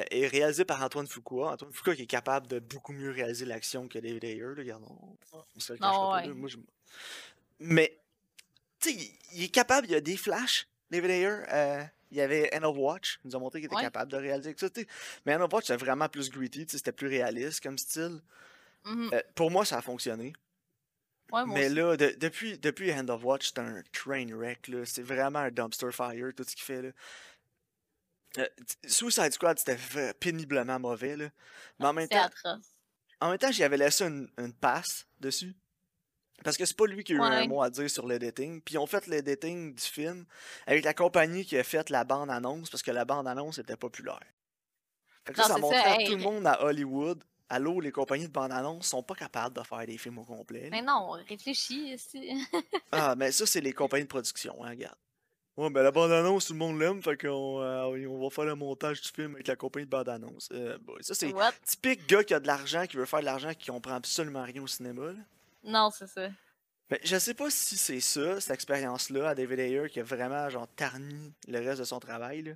[0.09, 1.51] et réalisé par Antoine Fuqua.
[1.51, 4.39] Antoine Fuqua qui est capable de beaucoup mieux réaliser l'action que David Ayer.
[4.39, 6.27] Là, regarde, on, on se le Non, cachera pas, ouais.
[6.29, 6.57] là, moi, je-
[7.59, 7.97] Mais,
[8.81, 11.27] tu sais, il, est capable, il y a des flashs, David Ayer.
[11.51, 13.81] euh, il y avait End of Watch, il nous a montré qu'il était Ouais.
[13.83, 14.69] capable de réaliser ça.
[14.69, 14.87] tu sais.
[15.25, 18.19] Mais End of Watch, c'était vraiment plus gritty, c'était plus réaliste comme style.
[18.83, 19.11] Mhm.
[19.13, 20.33] Euh, pour moi, ça a fonctionné.
[21.31, 21.75] Ouais, Mais aussi.
[21.75, 24.67] là, de- depuis, depuis Hand of Watch, c'est un train wreck.
[24.67, 24.83] là.
[24.85, 26.81] C'est vraiment un dumpster fire, tout ce qu'il fait.
[26.81, 26.89] Là.
[28.39, 28.47] Euh,
[28.85, 31.15] Suicide Squad, c'était v- péniblement mauvais.
[31.15, 31.29] Là.
[31.79, 32.75] Mais en même, temps, atroce.
[33.21, 35.53] en même temps, j'y avais laissé une, une passe dessus.
[36.43, 38.61] Parce que c'est pas lui qui a eu un mot à dire sur l'editing.
[38.61, 40.25] Puis ils ont fait l'editing du film
[40.65, 44.19] avec la compagnie qui a fait la bande-annonce parce que la bande-annonce était populaire.
[45.25, 47.23] Fait que ça, Non, ça montrait ça, à hey, tout le monde à Hollywood.
[47.49, 50.69] Allô, les compagnies de bande-annonce sont pas capables de faire des films au complet.
[50.71, 51.95] Mais non, réfléchis.
[51.97, 52.29] c'est-
[52.91, 54.95] Ah, mais ça, c'est les compagnies de production, hein, regarde.
[55.57, 58.55] Ouais, ben la bande-annonce, tout le monde l'aime, fait qu'on euh, on va faire le
[58.55, 60.47] montage du film avec la compagnie de bande-annonce.
[60.53, 61.33] Euh, bon, ça, c'est
[61.65, 64.63] typique gars qui a de l'argent, qui veut faire de l'argent, qui comprend absolument rien
[64.63, 65.07] au cinéma.
[65.07, 65.13] là.
[65.63, 66.29] Non, c'est ça.
[66.89, 70.49] Mais je sais pas si c'est ça, cette expérience-là, à David Ayer, qui a vraiment,
[70.49, 72.51] genre, tarni le reste de son travail, là.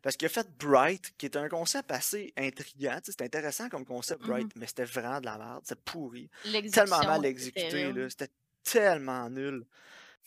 [0.00, 2.98] Parce qu'il a fait Bright, qui est un concept assez intriguant.
[3.02, 5.62] C'est intéressant comme concept, Bright, mais c'était vraiment de la merde.
[5.64, 6.28] C'était pourri.
[6.70, 8.08] Tellement mal c'était exécuté.
[8.10, 8.30] C'était
[8.62, 9.64] tellement nul.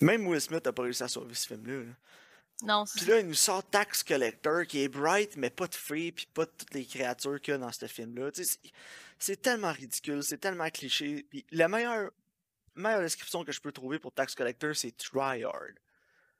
[0.01, 1.83] Même Will Smith a pas réussi à sauver ce film-là.
[1.83, 1.93] là.
[2.63, 5.75] Non, c'est Puis là, il nous sort Tax Collector, qui est bright, mais pas de
[5.75, 8.31] filles, puis pas de toutes les créatures qu'il y a dans ce film-là.
[8.31, 8.57] Tu sais,
[9.19, 11.25] C'est tellement ridicule, c'est tellement cliché.
[11.29, 12.11] Puis la meilleure,
[12.75, 15.73] meilleure description que je peux trouver pour Tax Collector, c'est tryhard.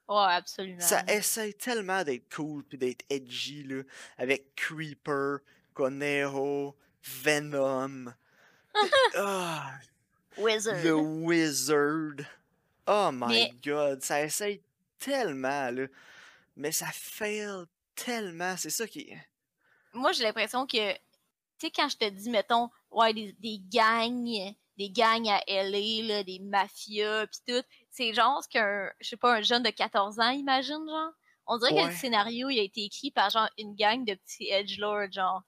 [0.08, 0.80] Ouais, absolument.
[0.80, 3.84] Ça essaye tellement d'être cool, puis d'être edgy, là,
[4.18, 5.40] avec Creeper,
[5.74, 8.14] Conejo, Venom.
[9.16, 9.74] ah,
[10.38, 10.82] Wizard.
[10.82, 12.26] The Wizard.
[12.88, 14.62] Oh my Mais- god, ça essaye
[14.98, 15.88] tellement, là.
[16.56, 18.56] Mais ça fail tellement.
[18.56, 19.14] C'est ça qui.
[19.94, 20.94] Moi, j'ai l'impression que,
[21.60, 26.04] tu sais, quand je te dis, mettons, ouais, des, des gangs, des gangs à LA,
[26.08, 29.70] là, des mafias, pis tout, c'est genre ce qu'un, je sais pas, un jeune de
[29.70, 31.12] 14 ans imagine, genre.
[31.48, 31.86] On dirait que Ouais.
[31.88, 35.42] le scénario, il a été écrit par, genre, une gang de petits edgelords, genre.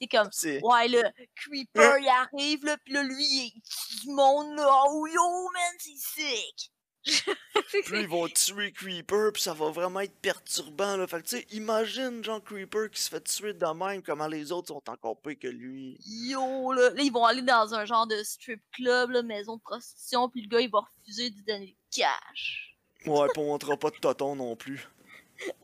[0.00, 0.30] C'est comme,
[0.62, 5.06] ouais, là, Creeper, il arrive, là, pis là, lui, il tue du monde, là, oh
[5.06, 6.70] yo, man, c'est sick!
[7.84, 11.06] Puis ils vont tuer Creeper, puis ça va vraiment être perturbant, là.
[11.06, 14.52] Fait que, tu sais, imagine, genre, Creeper qui se fait tuer de même, comment les
[14.52, 15.98] autres sont encore pires que lui.
[16.06, 19.62] Yo, là, là, ils vont aller dans un genre de strip club, là, maison de
[19.62, 22.76] prostitution, puis le gars, il va refuser de donner le cash.
[23.06, 24.88] Ouais, pis on montrera pas de toton non plus.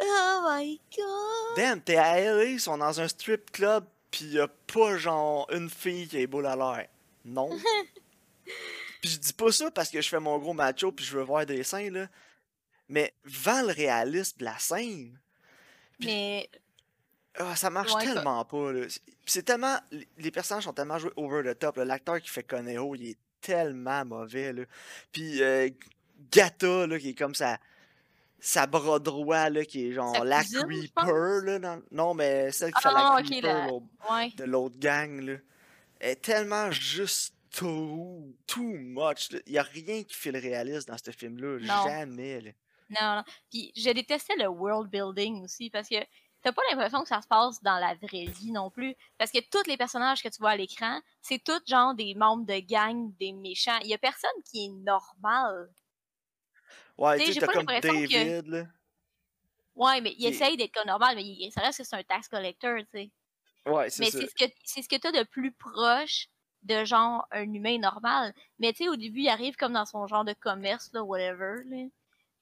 [0.01, 1.57] Oh my god!
[1.57, 5.49] Damn, t'es à LA, ils sont dans un strip club, pis y a pas, genre,
[5.51, 6.87] une fille qui est boule à l'air.
[7.25, 7.51] Non.
[9.05, 11.23] Puis je dis pas ça parce que je fais mon gros macho puis je veux
[11.25, 12.07] voir des seins, là.
[12.89, 15.21] Mais vends le réalisme de la scène.
[16.01, 16.49] Mais,
[17.37, 18.87] Ah, ça marche Ouais, tellement pas, là.
[19.27, 19.77] C'est- tellement...
[20.17, 21.77] les- personnages sont tellement joués over the top.
[21.77, 21.85] là.
[21.85, 24.63] L'acteur qui fait Conejo, il est tellement mauvais, là.
[25.13, 25.69] Puis euh,
[26.33, 27.59] Gata, là, qui est comme ça...
[28.41, 31.59] Sa bras droit, là, qui est genre la Creeper, là.
[31.59, 34.31] dans- Non, mais celle qui Ah, fait la non, Creeper, la- l'autre- ouais.
[34.37, 35.35] de l'autre gang, là.
[36.01, 39.31] Est tellement juste too, too much.
[39.47, 41.59] Il y a rien qui fait le réaliste dans ce film-là.
[41.87, 42.51] Jamais, là.
[42.91, 43.25] Non, non.
[43.51, 45.97] Puis, je détestais le world building aussi, parce que
[46.43, 48.95] t'as pas l'impression que ça se passe dans la vraie vie non plus.
[49.19, 52.45] Parce que tous les personnages que tu vois à l'écran, c'est tous genre des membres
[52.45, 53.79] de gang, des méchants.
[53.83, 55.71] Il y a personne qui est normal.
[56.99, 58.67] Ouais, tu sais, t'as comme que- David, là.
[59.75, 62.29] Ouais, mais il essaye d'être comme normal, mais il, ça reste que c'est un tax
[62.29, 63.11] collector, tu sais.
[63.67, 64.21] Ouais, c'est Mais ça.
[64.21, 66.29] c'est ce que c'est ce que t'as de plus proche
[66.65, 68.35] de genre un humain normal.
[68.59, 71.63] Mais tu sais, au début, il arrive comme dans son genre de commerce, là, whatever.
[71.67, 71.87] Là.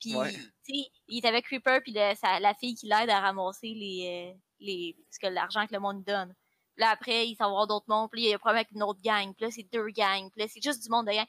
[0.00, 0.32] Puis, Ouais.
[0.32, 3.68] tu sais, il est avec Creeper, puis le- sa- la fille qui l'aide à ramasser
[3.74, 6.34] les, euh, les ce que l'argent que le monde donne.
[6.74, 8.56] Puis là, après, il s'en va voir d'autres mondes, puis il y a un problème
[8.60, 11.06] avec une autre gang, puis là, c'est deux gangs, puis là, c'est juste du monde
[11.06, 11.26] de gang.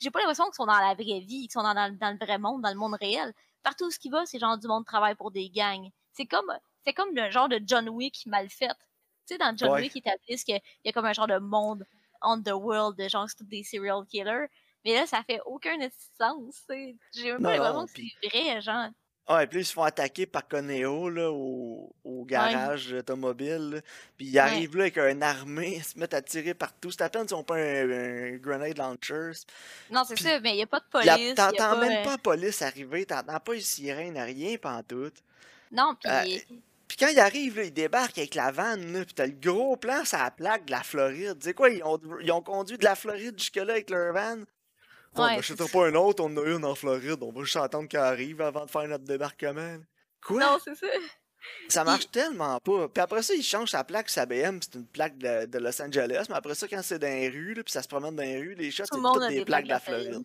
[0.00, 2.18] J'ai pas l'impression qu'ils sont dans la vraie vie, qu'ils sont dans, dans, dans le
[2.18, 3.32] vrai monde, dans le monde réel.
[3.62, 5.88] Partout où ce qui va, c'est genre du monde qui travaille pour des gangs.
[6.12, 6.52] C'est comme,
[6.84, 8.66] c'est comme le genre de John Wick mal fait.
[9.26, 9.80] Tu sais, dans John Ouais.
[9.82, 11.86] Wick, ils établissent qu'il y a comme un genre de monde
[12.24, 14.46] underworld, de genre, c'est tous des serial killers.
[14.84, 15.78] Mais là, ça fait aucun
[16.18, 16.64] sens.
[16.68, 18.88] J'ai même Non, pas l'impression que puis- c'est vrai, genre.
[19.26, 23.82] Ouais, puis là, ils se font attaquer par Conéo, là, au, au garage automobile.
[24.18, 26.90] Puis ils arrivent là avec une armée, ils se mettent à tirer partout.
[26.90, 29.30] C'est à peine s'ils ont pas un, un grenade launcher.
[29.90, 31.34] Non, c'est Puis ça, mais il y a pas de police.
[31.36, 35.16] T'entends même euh, pas la police arriver, t'entends pas une sirène, rien pantoute.
[35.72, 36.10] Non, puis.
[36.12, 36.56] Euh,
[36.96, 39.76] Puis quand il arrive, là, il débarque avec la vanne, là, puis t'as le gros
[39.76, 41.38] plan sur la plaque de la Floride.
[41.40, 44.36] Tu sais quoi, ils ont, ils ont conduit de la Floride jusque-là avec leur van.
[44.36, 44.44] Bon,
[45.24, 47.56] Ouais, on n'achètera pas un autre, on en a une en Floride, on va juste
[47.56, 49.78] attendre qu'elle arrive avant de faire notre débarquement.
[50.24, 50.40] Quoi?
[50.40, 50.86] non, c'est ça.
[51.68, 52.88] Ça marche tellement pas.
[52.88, 55.82] Puis après ça, il change sa plaque, sa BM, c'est une plaque de, de Los
[55.82, 58.22] Angeles, mais après ça, quand c'est dans les rues, là, puis ça se promène dans
[58.22, 60.24] les rues, les Tout c'est toutes des, des plaques de la Floride.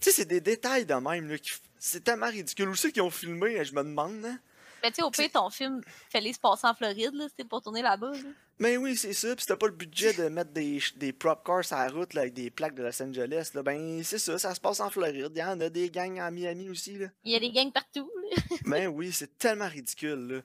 [0.00, 2.68] Tu sais, c'est des détails de même, là, qui c'est tellement ridicule.
[2.68, 4.38] Où c'est qu'ils ont filmé, je me demande, hein?
[4.86, 5.80] Mais tu sais, au pire, ton film,
[6.12, 8.12] fallait se passer en Floride, là, c'était pour tourner là-bas.
[8.12, 8.28] là.
[8.60, 9.34] Mais oui, c'est ça.
[9.34, 12.22] Puis c'était pas le budget de mettre des, des prop cars sur la route là,
[12.22, 13.50] avec des plaques de Los Angeles.
[13.54, 13.62] Là.
[13.62, 15.32] Ben, c'est ça, ça se passe en Floride.
[15.34, 16.96] Il y en a des gangs en Miami aussi.
[16.96, 17.08] Là.
[17.24, 18.10] Il y a des gangs partout.
[18.64, 20.26] Ben oui, c'est tellement ridicule.
[20.28, 20.40] Là.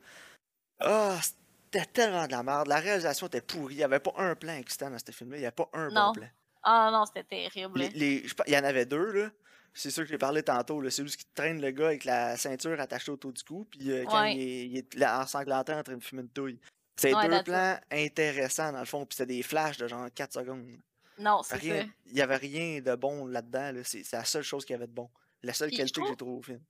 [0.79, 2.67] Ah, c'était tellement de la merde.
[2.67, 3.75] La réalisation était pourrie.
[3.75, 5.37] Il n'y avait pas un plan excitant dans ce film-là.
[5.37, 6.07] Il n'y avait pas un Non.
[6.07, 6.27] bon plan.
[6.63, 7.79] Ah non, c'était terrible.
[7.79, 7.91] Les, là.
[7.95, 9.29] les- je il y en avait deux, là.
[9.73, 10.87] C'est sûr que j'ai parlé tantôt.
[10.89, 13.65] C'est lui qui traîne le gars avec la ceinture attachée autour du cou.
[13.71, 14.35] Puis euh, quand Ouais.
[14.35, 16.59] il, est, il est là, ensanglanté en train de fumer une touille.
[16.97, 19.05] C'est Ouais, deux plans intéressants, dans le fond.
[19.05, 20.65] Puis c'était des flashs de genre 4 secondes.
[21.17, 21.83] Non, c'est ça.
[22.05, 23.71] il n'y avait rien de bon là-dedans.
[23.71, 23.83] Là.
[23.83, 25.09] C'est c'est la seule chose qu'il y avait de bon.
[25.43, 26.61] La seule Puis qualité que j'ai trouvée au film.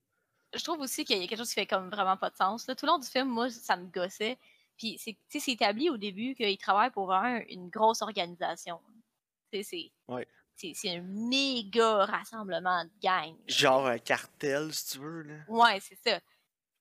[0.53, 2.67] Je trouve aussi qu'il y a quelque chose qui fait comme vraiment pas de sens.
[2.67, 2.75] Là.
[2.75, 4.37] Tout le long du film, moi, ça me gossait.
[4.77, 8.79] Puis c'est tu sais, c'est établi au début qu'il travaille pour un- une grosse organisation.
[9.53, 10.27] C'est Ouais.
[10.55, 13.35] C'est- un méga rassemblement de gang.
[13.47, 15.21] Genre un cartel, si tu veux.
[15.23, 15.35] Là.
[15.47, 16.19] Ouais, c'est ça.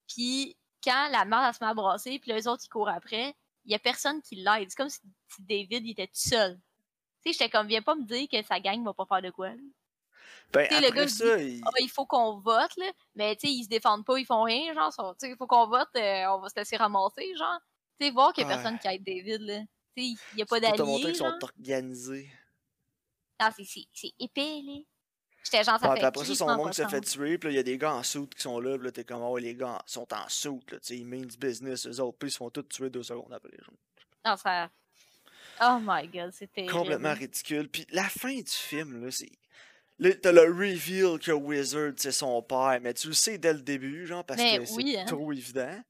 [0.08, 3.72] Puis quand la elle se met à brasser, puis les autres ils courent après, il
[3.72, 4.68] y a personne qui l'aide.
[4.70, 5.00] C'est comme si,
[5.38, 6.58] David il était tout seul.
[7.22, 9.30] Tu sais, j'étais comme, viens pas me dire que sa gang va pas faire de
[9.30, 9.50] quoi.
[9.50, 9.56] là.
[10.52, 12.90] Ben, Tu sais, le après gars, il ça, il- Ah, il faut qu'on vote, là.
[13.14, 14.92] Mais tu sais, ils se défendent pas, ils font rien, genre.
[14.92, 17.60] sont- Tu sais, il faut qu'on vote, euh, on va se laisser ramasser, genre.
[18.00, 18.54] Tu sais, voir qu'il y a Ouais.
[18.54, 19.60] personne qui aide David, là.
[19.96, 21.14] Tu sais, il y a pas d'alliés, genre.
[21.14, 22.30] sont organisés.
[23.40, 24.78] Ah, c'est- épais, là.
[25.42, 27.52] J'étais genre, ça Ouais, fait puis après ça, son monde se fait tuer, puis là,
[27.52, 29.38] il y a des gars en soute qui sont là, puis là, t'es comme, oh,
[29.38, 32.28] les gars sont en soute, là, tu sais, ils mènent du business, eux autres, puis
[32.28, 33.50] ils se font tous tuer deux secondes après.
[33.56, 33.74] genre.
[34.26, 34.68] Non, ça...
[35.62, 37.68] Oh my god, c'était Complètement ridicule.
[37.70, 39.32] Puis la fin du film, là, c'est.
[39.98, 43.60] Là, t'as le reveal que Wizard, c'est son père, mais tu le sais dès le
[43.60, 45.04] début, genre, parce Mais que c'est hein.
[45.06, 45.82] trop évident.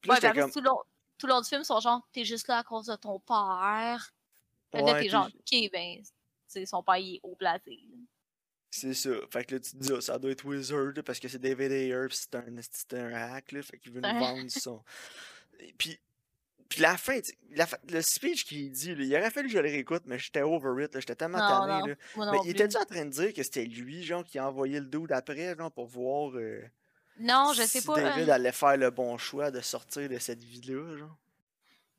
[0.00, 0.50] Puis là, Ouais, après, comme.
[0.52, 0.80] tout, le long,
[1.18, 3.18] tout le long du film, ils sont genre, t'es juste là à cause de ton
[3.20, 4.10] père.
[4.72, 6.02] Puis là, Ouais, t'es genre, ok, ben,
[6.52, 7.78] sais, son père, il est haut placé.
[8.70, 9.10] C'est ça.
[9.30, 11.72] Fait que là, tu te dis, ah, ça doit être Wizard, parce que c'est David
[11.72, 13.62] Ayer, pis c'est un, c'est un hack, là.
[13.62, 14.82] Fait qu'il veut nous vendre son.
[15.78, 15.98] Puis,
[16.68, 17.18] puis la fin,
[17.52, 20.42] la le speech qu'il dit, là, il aurait fallu que je le réécoute, mais j'étais
[20.42, 22.32] over it, là, j'étais tellement Non, tanné, non, là.
[22.32, 24.86] Mais il était-tu en train de dire que c'était lui, genre, qui a envoyé le
[24.86, 26.60] dude après, genre, pour voir euh,
[27.18, 27.94] Non, je sais si pas.
[27.94, 31.16] David euh, allait faire le bon choix de sortir de cette vie-là, genre?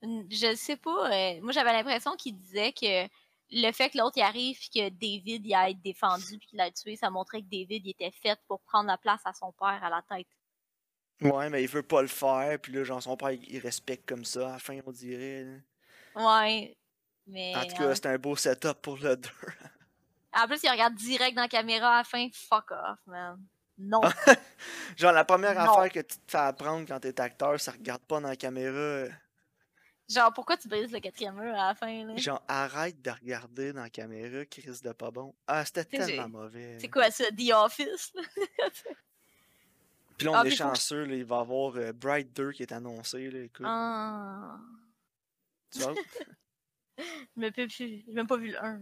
[0.03, 1.11] Je sais pas.
[1.11, 3.07] euh, moi, j'avais l'impression qu'il disait que
[3.51, 6.57] le fait que l'autre y arrive puis que David y a été défendu puis qu'il
[6.57, 9.51] l'a tué, ça montrait que David il était fait pour prendre la place à son
[9.53, 10.27] père à la tête.
[11.21, 14.23] Ouais, mais il veut pas le faire, puis là, genre, son père, il respecte comme
[14.23, 15.43] ça, à la fin, on dirait.
[15.43, 16.41] là.
[16.41, 16.77] Ouais.
[17.27, 17.53] Mais.
[17.55, 19.29] En tout cas, c'était un beau setup pour le 2.
[20.33, 22.27] en plus, il regarde direct dans la caméra à la fin.
[22.33, 23.37] Fuck off, man.
[23.77, 24.01] Non.
[24.97, 25.73] Genre, la première Non.
[25.73, 29.07] affaire que tu te fais apprendre quand t'es acteur, ça regarde pas dans la caméra.
[30.09, 32.15] Genre, pourquoi tu brises le quatrième mur à la fin, là?
[32.17, 35.35] Genre, arrête de regarder dans la caméra, Chris de pas bon.
[35.45, 36.77] Ah, c'était tellement mauvais.
[36.79, 37.25] C'est quoi ça?
[37.31, 38.11] The Office?
[38.15, 38.21] là?
[40.17, 42.63] Puis là, on Ah, est chanceux, là, il va y avoir euh, Bright 2 qui
[42.63, 43.29] est annoncé.
[43.29, 44.57] Là, écoute, Ah.
[45.71, 45.93] tu vois?
[46.97, 47.03] Je
[47.37, 48.81] m'ai pas vu, j'ai même pas vu le 1.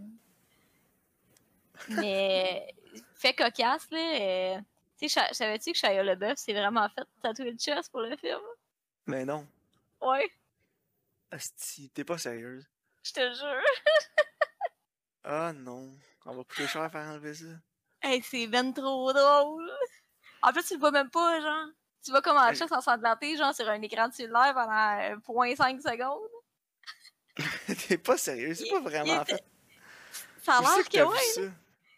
[1.89, 2.73] Mais,
[3.15, 3.99] fait cocasse, là.
[4.21, 4.59] euh,
[4.99, 8.39] tu sais, savais-tu que Shia LeBeouf s'est vraiment fait tatouer le chest pour le film?
[9.05, 9.45] Mais non.
[10.01, 10.27] Ouais,
[11.31, 12.67] Asti, t'es pas sérieuse.
[13.03, 13.63] je te jure.
[15.29, 15.91] Ah non.
[16.25, 17.45] On va coûter cher à faire enlever ça.
[18.01, 19.69] Hey, c'est ben trop drôle.
[20.41, 21.67] En plus, tu le vois même pas, genre.
[22.03, 26.29] Tu vois comment chest ensanglanté, genre, sur un écran de cellulaire pendant euh, 0.5 secondes.
[27.87, 29.43] t'es pas sérieux, c'est pas vraiment fait.
[30.43, 31.51] Ça a l'air que que, ouais,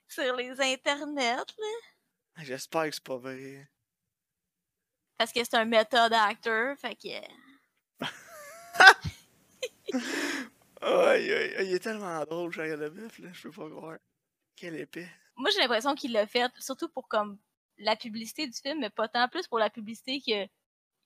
[0.08, 1.44] sur les internets, là.
[2.38, 3.70] J'espère que c'est pas vrai.
[5.18, 8.06] Parce que c'est un méthode acteur, fait que.
[10.82, 13.98] Aïe, aïe, il est tellement drôle, Shia LaBeouf, là, je peux pas croire.
[14.56, 15.10] Quel épais.
[15.36, 17.38] Moi, j'ai l'impression qu'il l'a fait, surtout pour comme
[17.78, 20.48] la publicité du film, mais pas tant plus pour la publicité que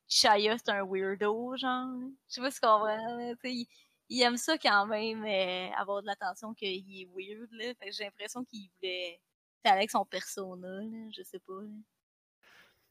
[0.08, 1.88] Shia, c'est un weirdo, genre.
[2.28, 3.68] Je sais pas si tu comprends, il,
[4.10, 7.74] il aime ça quand même, euh, avoir de l'attention qu'il est weird, là.
[7.92, 9.20] J'ai l'impression qu'il voulait
[9.64, 11.62] faire avec son persona, là, je sais pas.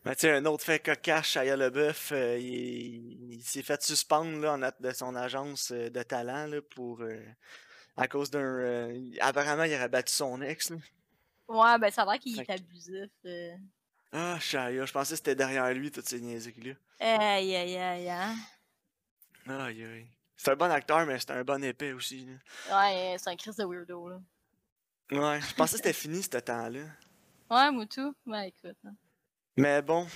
[0.05, 4.55] Mais tu un autre fait cocasse, Shia LaBeouf, euh, il, il s'est fait suspendre là,
[4.55, 7.25] en de son agence euh, de talent là, pour euh,
[7.97, 8.91] à cause d'un.
[9.21, 10.71] apparemment, il aurait battu son ex.
[10.71, 10.77] Là.
[11.49, 13.11] Ouais, ben ça a l'air qu'il est abusif.
[14.11, 16.75] Ah, Shia, je pensais que c'était derrière lui, toutes ces niaiseries-là.
[16.99, 18.35] Aïe, aïe, aïe, hein.
[19.49, 20.07] Aïe, aïe.
[20.37, 22.27] C'est un bon acteur, mais c'est un bon épée aussi.
[22.27, 22.81] là.
[22.91, 24.21] Ouais, c'est un Chris de weirdo, là.
[25.13, 26.85] Ouais, je pensais que c'était fini, ce temps-là.
[27.51, 28.15] Ouais, Moutou.
[28.27, 28.77] Ouais, écoute.
[28.85, 28.95] hein.
[29.57, 30.07] Mais bon,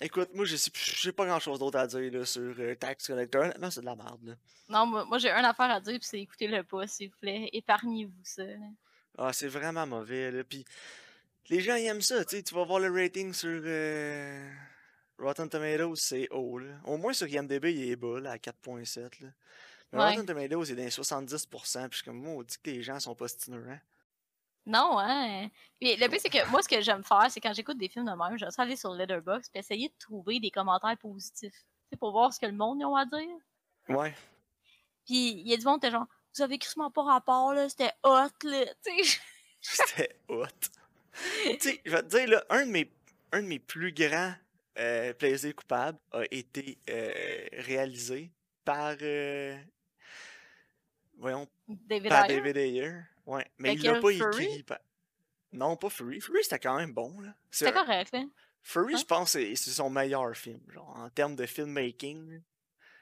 [0.00, 3.42] écoute, moi, j'ai pas grand-chose d'autre à dire là, sur euh, Tax Collector.
[3.44, 4.20] Honnêtement, c'est de la merde.
[4.24, 4.34] Là.
[4.68, 7.48] Non, moi, moi, j'ai une affaire à dire, puis c'est écoutez-le pas, s'il vous plaît.
[7.52, 8.44] Épargnez-vous ça.
[8.44, 8.56] là.
[9.18, 10.30] Ah, c'est vraiment mauvais.
[10.30, 10.44] Là.
[10.44, 10.64] Puis
[11.48, 12.24] les gens ils aiment ça.
[12.24, 14.50] Tu vas voir le rating sur euh,
[15.18, 16.58] Rotten Tomatoes, c'est haut.
[16.58, 16.74] Là.
[16.84, 19.22] Au moins sur IMDb, il est bas, là, à 4.7.
[19.22, 19.28] là.
[19.92, 20.10] Mais Ouais.
[20.10, 21.38] Rotten Tomatoes, il est dans les 70%.
[21.88, 23.64] Puis je suis comme, moi, on dit que les gens sont pas stineux.
[24.66, 25.48] Non, hein.
[25.80, 28.06] Puis le pire, c'est que moi, ce que j'aime faire, c'est quand j'écoute des films
[28.06, 31.64] de même, j'aime ça aller sur Letterboxd puis essayer de trouver des commentaires positifs.
[31.90, 33.36] C'est pour voir ce que le monde a à dire.
[33.88, 34.12] Ouais.
[35.04, 37.92] Puis il y a du monde qui genre, vous avez crissement pas rapport, là, c'était
[38.02, 38.64] hot, là.
[38.84, 39.20] Tu sais,
[39.86, 40.46] C'était hot.
[41.44, 42.92] tu sais, je vais te dire, là, un de mes,
[43.32, 44.34] un de mes plus grands
[44.78, 47.12] euh, plaisirs coupables a été euh,
[47.52, 48.30] réalisé
[48.64, 48.96] par.
[49.00, 49.56] euh,
[51.16, 52.36] voyons, David par Ayer.
[52.40, 52.92] David Ayer.
[53.26, 54.64] Ouais, mais il l'a pas écrit.
[55.52, 56.20] Non, pas Fury.
[56.20, 57.18] Fury, c'était quand même bon.
[57.20, 57.34] Là.
[57.50, 58.24] C'est C'était correct, là.
[58.62, 62.42] Fury, je pense, c'est c'est son meilleur film, genre, en termes de filmmaking.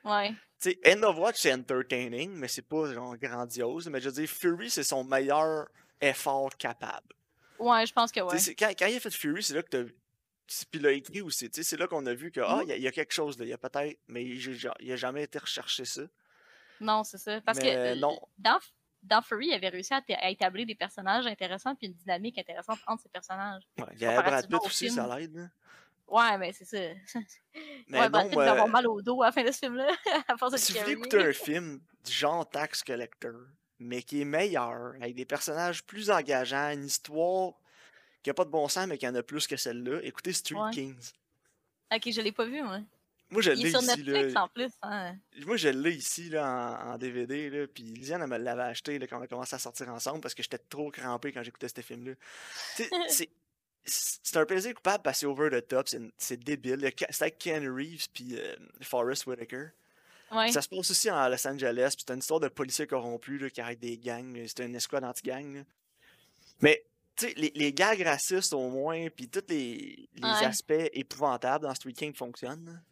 [0.05, 0.31] Ouais.
[0.61, 3.89] Tu sais, End of Watch, c'est entertaining, mais c'est pas genre grandiose.
[3.89, 5.69] Mais je veux dire, Fury, c'est son meilleur
[6.01, 7.15] effort capable.
[7.59, 8.55] Ouais, je pense que ouais.
[8.59, 9.85] Quand, quand il a fait Fury, c'est là que t'as.
[9.85, 12.63] Puis il l'a écrit aussi, tu sais, c'est là qu'on a vu que, ah, Mhm.
[12.65, 14.67] il y a- il y, a quelque chose là, il y a peut-être, mais il
[14.81, 16.03] il a jamais été recherché ça.
[16.81, 17.41] Non, c'est ça.
[17.41, 18.21] Parce que euh, non.
[18.37, 18.59] dans,
[19.05, 23.03] dans Fury, il avait réussi à, établir des personnages intéressants puis une dynamique intéressante entre
[23.03, 23.62] ces personnages.
[23.79, 24.97] Ouais, il y avait Brad Pitt au aussi, film.
[24.97, 25.51] ça l'aide.
[26.07, 26.79] Ouais, mais c'est ça.
[27.88, 29.59] Mais ouais, Brad Pitt va avoir euh, mal au dos à la fin de ce
[29.59, 29.88] film-là,
[30.57, 33.33] si vous voulez écouter un film du genre Tax Collector,
[33.79, 37.55] mais qui est meilleur, avec des personnages plus engageants, une histoire
[38.23, 40.57] qui a pas de bon sens, mais qui en a plus que celle-là, écoutez Street
[40.57, 40.71] Ouais.
[40.73, 41.12] Kings.
[41.95, 42.81] Ok, je l'ai pas vu, moi.
[43.35, 44.44] Moi, je l'ai sur ici, Netflix là.
[44.44, 44.70] en plus.
[44.83, 45.16] Hein.
[45.44, 47.66] Moi, je l'ai ici, là, en, en DVD, là.
[47.66, 50.35] Puis Lisiane, elle me l'avait acheté, là, quand on a commencé à sortir ensemble, parce
[50.35, 52.12] que j'étais trop crampé quand j'écoutais ce film-là.
[53.09, 53.29] C'est.
[53.87, 56.90] C'est un plaisir coupable parce que c'est over the top, c'est débile.
[57.11, 59.66] C'est avec Ken Reeves puis euh, Forrest Whitaker.
[60.33, 60.51] Ouais.
[60.51, 63.51] Ça se passe aussi en Los Angeles, puis c'est une histoire de policiers corrompus là,
[63.51, 64.42] qui arrêtent des gangs.
[64.47, 65.64] C'est une escouade anti-gang.
[66.62, 66.83] Mais,
[67.14, 70.47] tu sais, les, les gags racistes au moins, puis tous les, les Ouais.
[70.47, 72.83] aspects épouvantables dans Street King fonctionnent.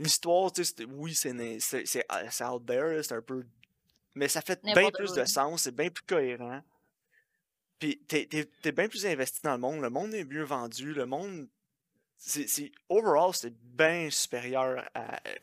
[0.00, 3.44] L'histoire, tu sais, c'est- oui, c'est né- c'est out there, c'est un peu.
[4.14, 6.62] Mais ça fait bien plus de sens, c'est bien plus cohérent.
[7.78, 10.92] Puis t'es t'es- t'es bien plus investi dans le monde, le monde est mieux vendu,
[10.94, 11.48] le monde.
[12.22, 15.34] c'est c'est- Overall, c'est bien supérieur à euh,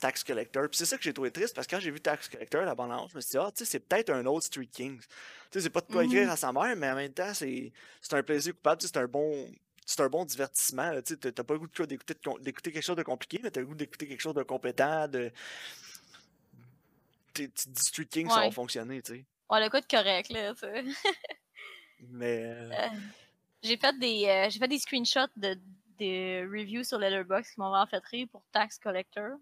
[0.00, 0.66] Tax Collector.
[0.70, 2.74] Puis c'est ça que j'ai trouvé triste parce que quand j'ai vu Tax Collector, la
[2.74, 5.00] bande annonce, je me suis dit, ah, tu sais, c'est peut-être un autre Street Kings.
[5.00, 5.06] Tu
[5.52, 8.14] sais, c'est pas de quoi écrire à sa mère, mais en même temps, c'est c'est
[8.14, 9.50] un plaisir coupable, c'est un bon.
[9.90, 11.00] C'est un bon divertissement.
[11.00, 13.74] Tu t'as pas le goût de- d'écouter quelque chose de compliqué, mais t'as le goût
[13.74, 15.32] d'écouter quelque chose de compétent, de.
[17.32, 19.24] Tu tu te dis Street King, ça va fonctionner, tu sais.
[19.48, 20.66] Ouais, le coup de correct, là, tu.
[22.10, 22.42] Mais.
[22.44, 22.88] euh, Euh,
[23.62, 25.58] j'ai fait des euh, j'ai fait des screenshots de
[25.98, 29.38] des reviews sur Letterboxd qui m'ont vraiment fait rire pour Tax Collector.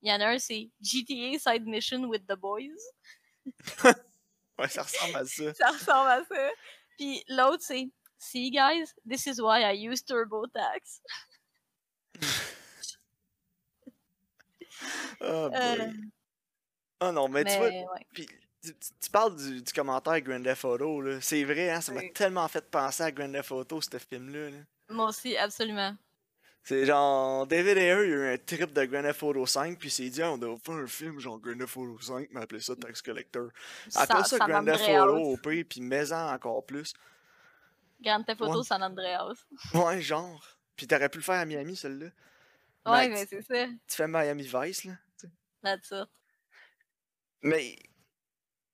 [0.00, 2.70] Il y en a un, c'est GTA Side Mission with the Boys.
[4.58, 5.54] Ouais, ça ressemble à ça.
[5.54, 6.50] Ça ressemble à ça.
[6.98, 7.88] Puis l'autre, c'est
[8.22, 11.00] See, guys, this is why I use TurboTax.
[15.20, 15.50] Oh.
[15.54, 15.92] Euh,
[16.98, 17.84] Ah non, mais, tu vois, ouais.
[18.12, 18.26] Puis,
[18.62, 21.20] tu, parles du, du commentaire Grand Theft Auto, là.
[21.20, 24.50] C'est vrai, hein, ça m'a tellement fait penser à Grand Theft Auto, ce film-là.
[24.50, 24.56] là.
[24.88, 25.96] Moi aussi, absolument.
[26.64, 29.88] C'est genre, David Ayer, il a eu un trip de Grand Theft Auto 5, puis
[29.88, 32.40] il s'est dit, Ah, on doit faire un film genre Grand Theft Auto 5, mais
[32.42, 33.48] appeler ça Tax Collector.
[33.94, 34.88] Appelle ça, Grand Theft.
[34.88, 36.94] Auto au pire, puis mets-en encore plus.
[38.02, 38.64] Grand Theft Auto Ouais.
[38.64, 39.44] San Andreas.
[39.74, 40.44] Ouais, genre.
[40.76, 42.06] Puis t'aurais pu le faire à Miami, celle-là.
[42.84, 43.66] Ouais, mais c'est ça.
[43.66, 44.94] tu fais Miami Vice, là.
[45.62, 46.08] That's it.
[47.42, 47.76] Mais,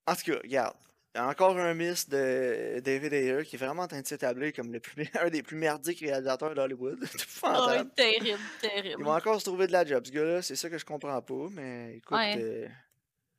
[0.07, 0.77] en tout cas, regarde.
[1.15, 4.05] Il y a encore un miss de David Ayer qui est vraiment en train de
[4.05, 6.99] s'établir comme le plus, un des plus merdiques réalisateurs d'Hollywood.
[7.03, 7.93] Ouais, épouvantable.
[7.95, 9.03] terrible, Il terrible.
[9.03, 10.41] va encore se trouver de la job, ce gars-là.
[10.43, 11.47] C'est ça que je comprends pas.
[11.51, 12.35] Mais écoute, Ouais.
[12.39, 12.67] euh,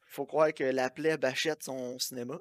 [0.07, 2.39] faut croire que la plèbe achète son cinéma.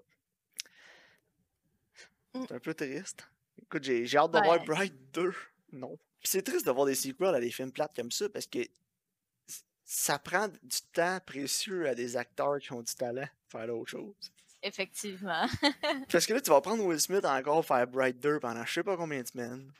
[2.34, 2.46] Mm.
[2.48, 3.28] C'est un peu triste.
[3.64, 4.64] Écoute, j'ai j'ai hâte de voir.
[4.64, 5.34] Bright 2.
[5.74, 5.98] Non.
[6.20, 8.60] Puis c'est triste de voir des sequels à des films plates comme ça parce que
[9.86, 13.90] ça prend du temps précieux à des acteurs qui ont du talent pour faire autre
[13.90, 14.14] chose.
[14.62, 15.46] Effectivement.
[16.12, 18.84] Parce que là, tu vas prendre Will Smith encore faire Bright 2 pendant je sais
[18.84, 19.72] pas combien de semaines.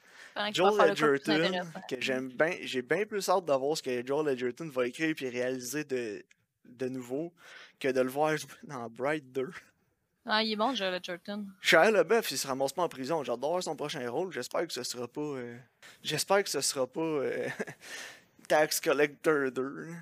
[0.54, 4.70] Joel Edgerton, que j'aime bien, j'ai bien plus hâte de voir ce que Joel Edgerton
[4.70, 6.24] va écrire puis réaliser de,
[6.64, 7.34] de nouveau
[7.80, 9.50] que de le voir jouer dans Bright 2.
[10.32, 11.48] Ah, il est bon, Joel Edgerton.
[11.60, 13.24] Shia LaBeouf, il se ramasse pas en prison.
[13.24, 14.32] J'adore son prochain rôle.
[14.32, 15.22] J'espère que ce sera pas.
[15.22, 15.58] euh,
[16.04, 17.02] J'espère que ce sera pas.
[17.02, 17.48] euh,
[18.48, 19.62] Tax Collector 2.
[19.64, 19.94] là.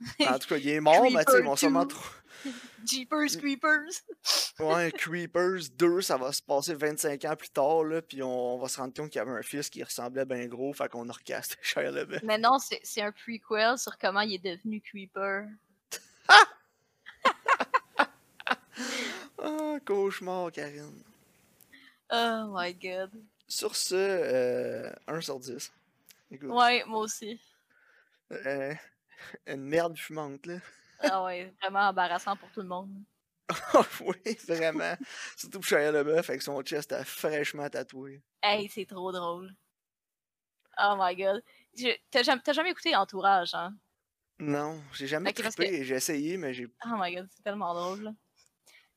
[0.34, 1.88] En tout cas, il est mort, mais tu sais, ils vont Creeper sûrement 2.
[1.88, 2.04] trop.
[2.84, 4.02] Jeepers Creepers.
[4.58, 8.58] Ouais, Creepers 2, ça va se passer 25 ans plus tard, là, puis on, on
[8.58, 11.08] va se rendre compte qu'il y avait un fils qui ressemblait bien gros, fait qu'on
[11.08, 12.22] a recasté Shia LaBeouf.
[12.22, 15.46] Mais non, c'est c'est un prequel sur comment il est devenu Creeper.
[19.44, 21.04] Ah, cauchemar, Karine.
[22.10, 23.10] Oh my god.
[23.48, 25.72] Sur ce, euh, 1 sur 10.
[26.30, 27.38] Écoute, Ouais, moi aussi.
[28.32, 28.74] euh,
[29.46, 30.58] une merde fumante, là.
[31.00, 32.90] Ah ouais, vraiment embarrassant pour tout le monde.
[34.00, 34.96] oui, vraiment.
[35.36, 38.22] Surtout pour Shia LaBeouf avec son chest à fraîchement tatoué.
[38.42, 39.54] Hey, c'est trop drôle.
[40.78, 41.42] Oh my god.
[41.76, 43.74] Je- T'as jamais, t'as jamais écouté Entourage, hein?
[44.38, 46.66] Non, j'ai jamais Ok, parce trippé, j'ai essayé, mais j'ai...
[46.86, 48.02] Oh my god, c'est tellement drôle.
[48.02, 48.12] là.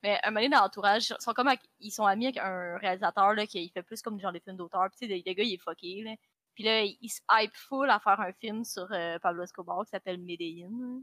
[0.03, 2.77] Mais un moment donné, dans Entourage, ils sont, comme avec- ils sont amis avec un
[2.77, 4.87] réalisateur là, qui il fait plus comme genre des films d'auteur.
[4.91, 6.03] Puis tu sais, le, le gars, il est fucké.
[6.03, 6.11] Là.
[6.53, 9.83] Puis là, il, il se hype full à faire un film sur euh, Pablo Escobar
[9.85, 10.69] qui s'appelle Medellin.
[10.69, 10.99] là.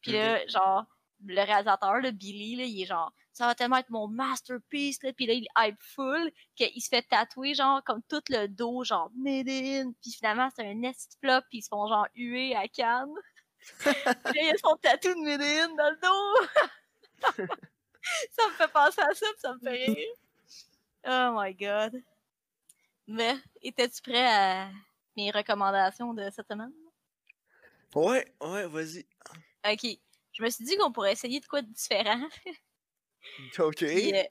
[0.00, 0.86] Puis là, genre,
[1.26, 5.02] le réalisateur, Billy, là, il est genre, ça va tellement être mon masterpiece.
[5.02, 5.12] Là.
[5.12, 9.10] Puis là, il hype full qu'il se fait tatouer, genre, comme tout le dos, genre,
[9.14, 9.92] Medellin.
[10.00, 11.42] Puis finalement, c'est un nest flop.
[11.50, 13.12] Puis ils se font, genre, huer à Cannes.
[13.80, 17.56] Puis là, il y a son tatou de Medellin dans le dos.
[18.32, 20.14] ça me fait penser à ça, puis ça me fait rire.
[21.06, 22.02] Oh my god.
[23.06, 24.70] Mais, étais-tu prêt à
[25.16, 26.72] mes recommandations de cette semaine?
[27.94, 29.06] Ouais, ouais, vas-y.
[29.66, 29.98] Ok.
[30.32, 32.28] Je me suis dit qu'on pourrait essayer de quoi de différent.
[33.58, 33.76] Ok.
[33.84, 34.22] Puis, euh,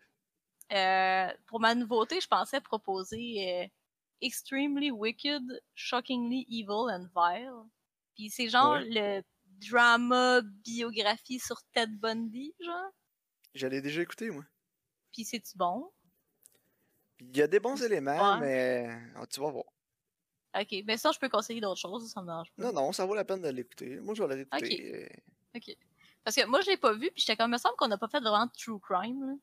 [0.74, 3.68] euh, pour ma nouveauté, je pensais proposer euh,
[4.22, 5.44] Extremely Wicked,
[5.76, 7.70] Shockingly Evil and Vile.
[8.16, 8.86] Puis c'est genre Ouais.
[8.90, 9.24] le
[9.70, 12.92] drama biographie sur Ted Bundy, genre.
[13.54, 14.44] J'allais déjà écouté, moi.
[15.14, 15.92] Puis c'est-tu bon?
[17.20, 18.40] Il y a des bons éléments, Ouais.
[18.40, 19.66] mais ah, tu vas voir.
[20.60, 22.64] Ok, mais ça, je peux conseiller d'autres choses, ça me dérange pas.
[22.64, 24.00] Non, non, ça vaut la peine de l'écouter.
[24.00, 25.10] Moi, je vais le réécouter.
[25.14, 25.76] euh, Ok.
[26.24, 27.98] Parce que moi, je l'ai pas vu, puis j'étais comme, il me semble qu'on n'a
[27.98, 29.36] pas fait vraiment de true crime, là.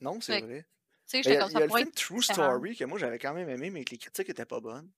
[0.00, 0.62] Non, c'est vrai.
[0.62, 0.68] Tu
[1.06, 2.42] sais, Il y j'étais a, comme il y a le film True différent.
[2.50, 4.90] Story que moi j'avais quand même aimé, mais que les critiques étaient pas bonnes.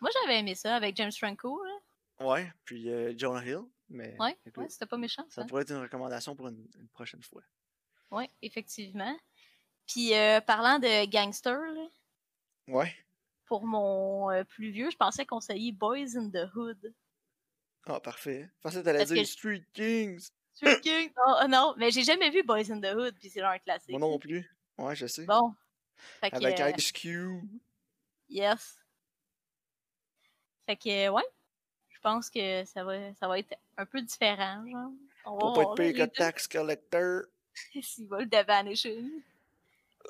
[0.00, 2.26] Moi, j'avais aimé ça avec James Franco, là.
[2.26, 3.62] Ouais, puis euh, Jonah Hill.
[3.94, 4.36] Mais Ouais,
[4.68, 5.42] c'était pas méchant, ça.
[5.42, 7.42] ça pourrait être une recommandation pour une, une prochaine fois.
[8.10, 9.16] Ouais, effectivement.
[9.86, 11.86] Puis, euh, parlant de gangster, là,
[12.68, 12.92] Ouais.
[13.46, 16.92] pour mon euh, plus vieux, je pensais conseiller Boys in the Hood.
[17.86, 18.50] Ah, parfait.
[18.56, 20.30] Je pensais que t'allais dire que- Street Kings.
[20.54, 21.12] Street King?
[21.16, 23.90] Non, euh, non, mais j'ai jamais vu Boys in the Hood, puis c'est un classique.
[23.90, 24.50] Moi non plus.
[24.78, 25.24] Ouais, je sais.
[25.26, 25.54] Bon.
[26.20, 27.44] Fait que, Avec euh, Ice Cube.
[28.28, 28.78] yes.
[30.66, 31.22] Fait que, ouais.
[32.04, 34.90] Je pense que ça va, ça va être un peu différent, genre.
[35.24, 37.22] On va Pour pas être pire que Tax Collector.
[37.80, 39.10] S'il va le Devanishing.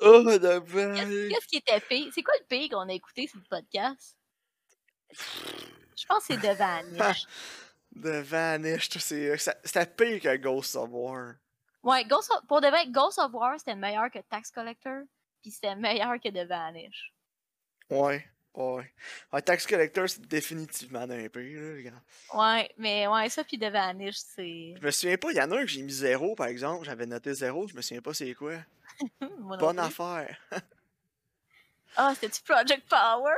[0.01, 2.11] Oh, de Qu'est-ce qu'est-ce qui était pire?
[2.13, 4.17] C'est quoi le pire qu'on a écouté sur le podcast?
[5.09, 7.25] Je pense que c'est The Vanish.
[7.95, 11.35] De Vanish, c'est- ça- c'était pire que Ghost of War.
[11.83, 15.03] ouais, Ghost of, pour de vrai, Ghost of War, c'était meilleur que Tax Collector,
[15.41, 17.13] puis c'était meilleur que The Vanish.
[17.89, 18.91] Ouais, ouais.
[19.31, 22.01] Ouais, Tax Collector, c'est définitivement d'un pire, là, les gars.
[22.33, 24.75] Ouais, mais ouais, ça puis The Vanish, c'est...
[24.79, 26.85] Je me souviens pas, il y en a un que j'ai mis zéro, par exemple.
[26.85, 28.53] J'avais noté zéro, je me souviens pas c'est quoi.
[29.59, 30.37] Bonne affaire.
[31.97, 33.35] Ah, c'était-tu Project Power?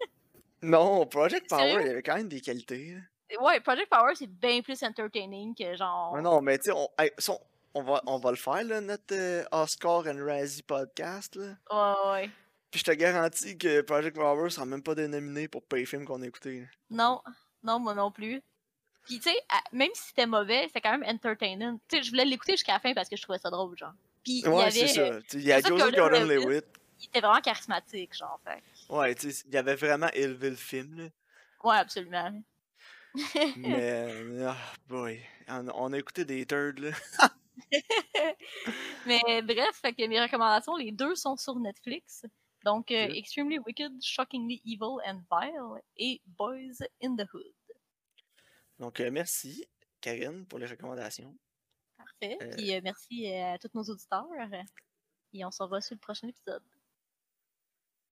[0.62, 2.96] Non, Project Power, il avait quand même des qualités.
[2.96, 3.40] là.
[3.40, 6.20] Ouais, Project Power, c'est bien plus entertaining que genre...
[6.20, 7.40] Non, mais tu sais, on, hey, ça, on,
[7.74, 11.36] on va, on va le faire, là, notre euh, Oscar and Razzie podcast.
[11.36, 11.54] Là.
[11.70, 12.30] Ouais, ouais.
[12.76, 16.20] Puis je te garantis que Project Power sera même pas dénominé pour pire film qu'on
[16.20, 16.60] a écouté.
[16.60, 16.66] là.
[16.90, 17.22] Non,
[17.62, 18.42] non, moi non plus.
[19.06, 19.36] Puis tu sais,
[19.72, 21.78] même si c'était mauvais, c'était quand même entertaining.
[21.88, 23.94] Tu sais, je voulais l'écouter jusqu'à la fin parce que je trouvais ça drôle, genre.
[24.22, 24.70] Puis il y Ouais, avait...
[24.72, 25.20] c'est ça.
[25.32, 26.66] Il y a Joseph Gordon Gordon-Levitt.
[27.00, 28.62] Il était vraiment charismatique, genre, fait.
[28.92, 30.98] Ouais, tu sais, il y avait vraiment élevé le film.
[30.98, 31.04] Là.
[31.64, 32.42] Ouais, absolument.
[33.56, 34.06] Mais,
[34.46, 34.56] ah,
[34.86, 35.18] boy,
[35.48, 36.90] on, on a écouté des turds, là.
[39.06, 42.26] Mais bref, fait que mes recommandations, les deux sont sur Netflix.
[42.66, 43.08] Donc, euh.
[43.14, 47.54] Extremely Wicked, Shockingly Evil and Vile et Boys in the Hood.
[48.80, 49.64] Donc, euh, merci,
[50.00, 51.32] Karine, pour les recommandations.
[51.96, 52.36] Parfait.
[52.42, 52.50] Euh.
[52.56, 54.26] Puis euh, merci à tous nos auditeurs.
[55.32, 56.64] Et on se revoit sur le prochain épisode.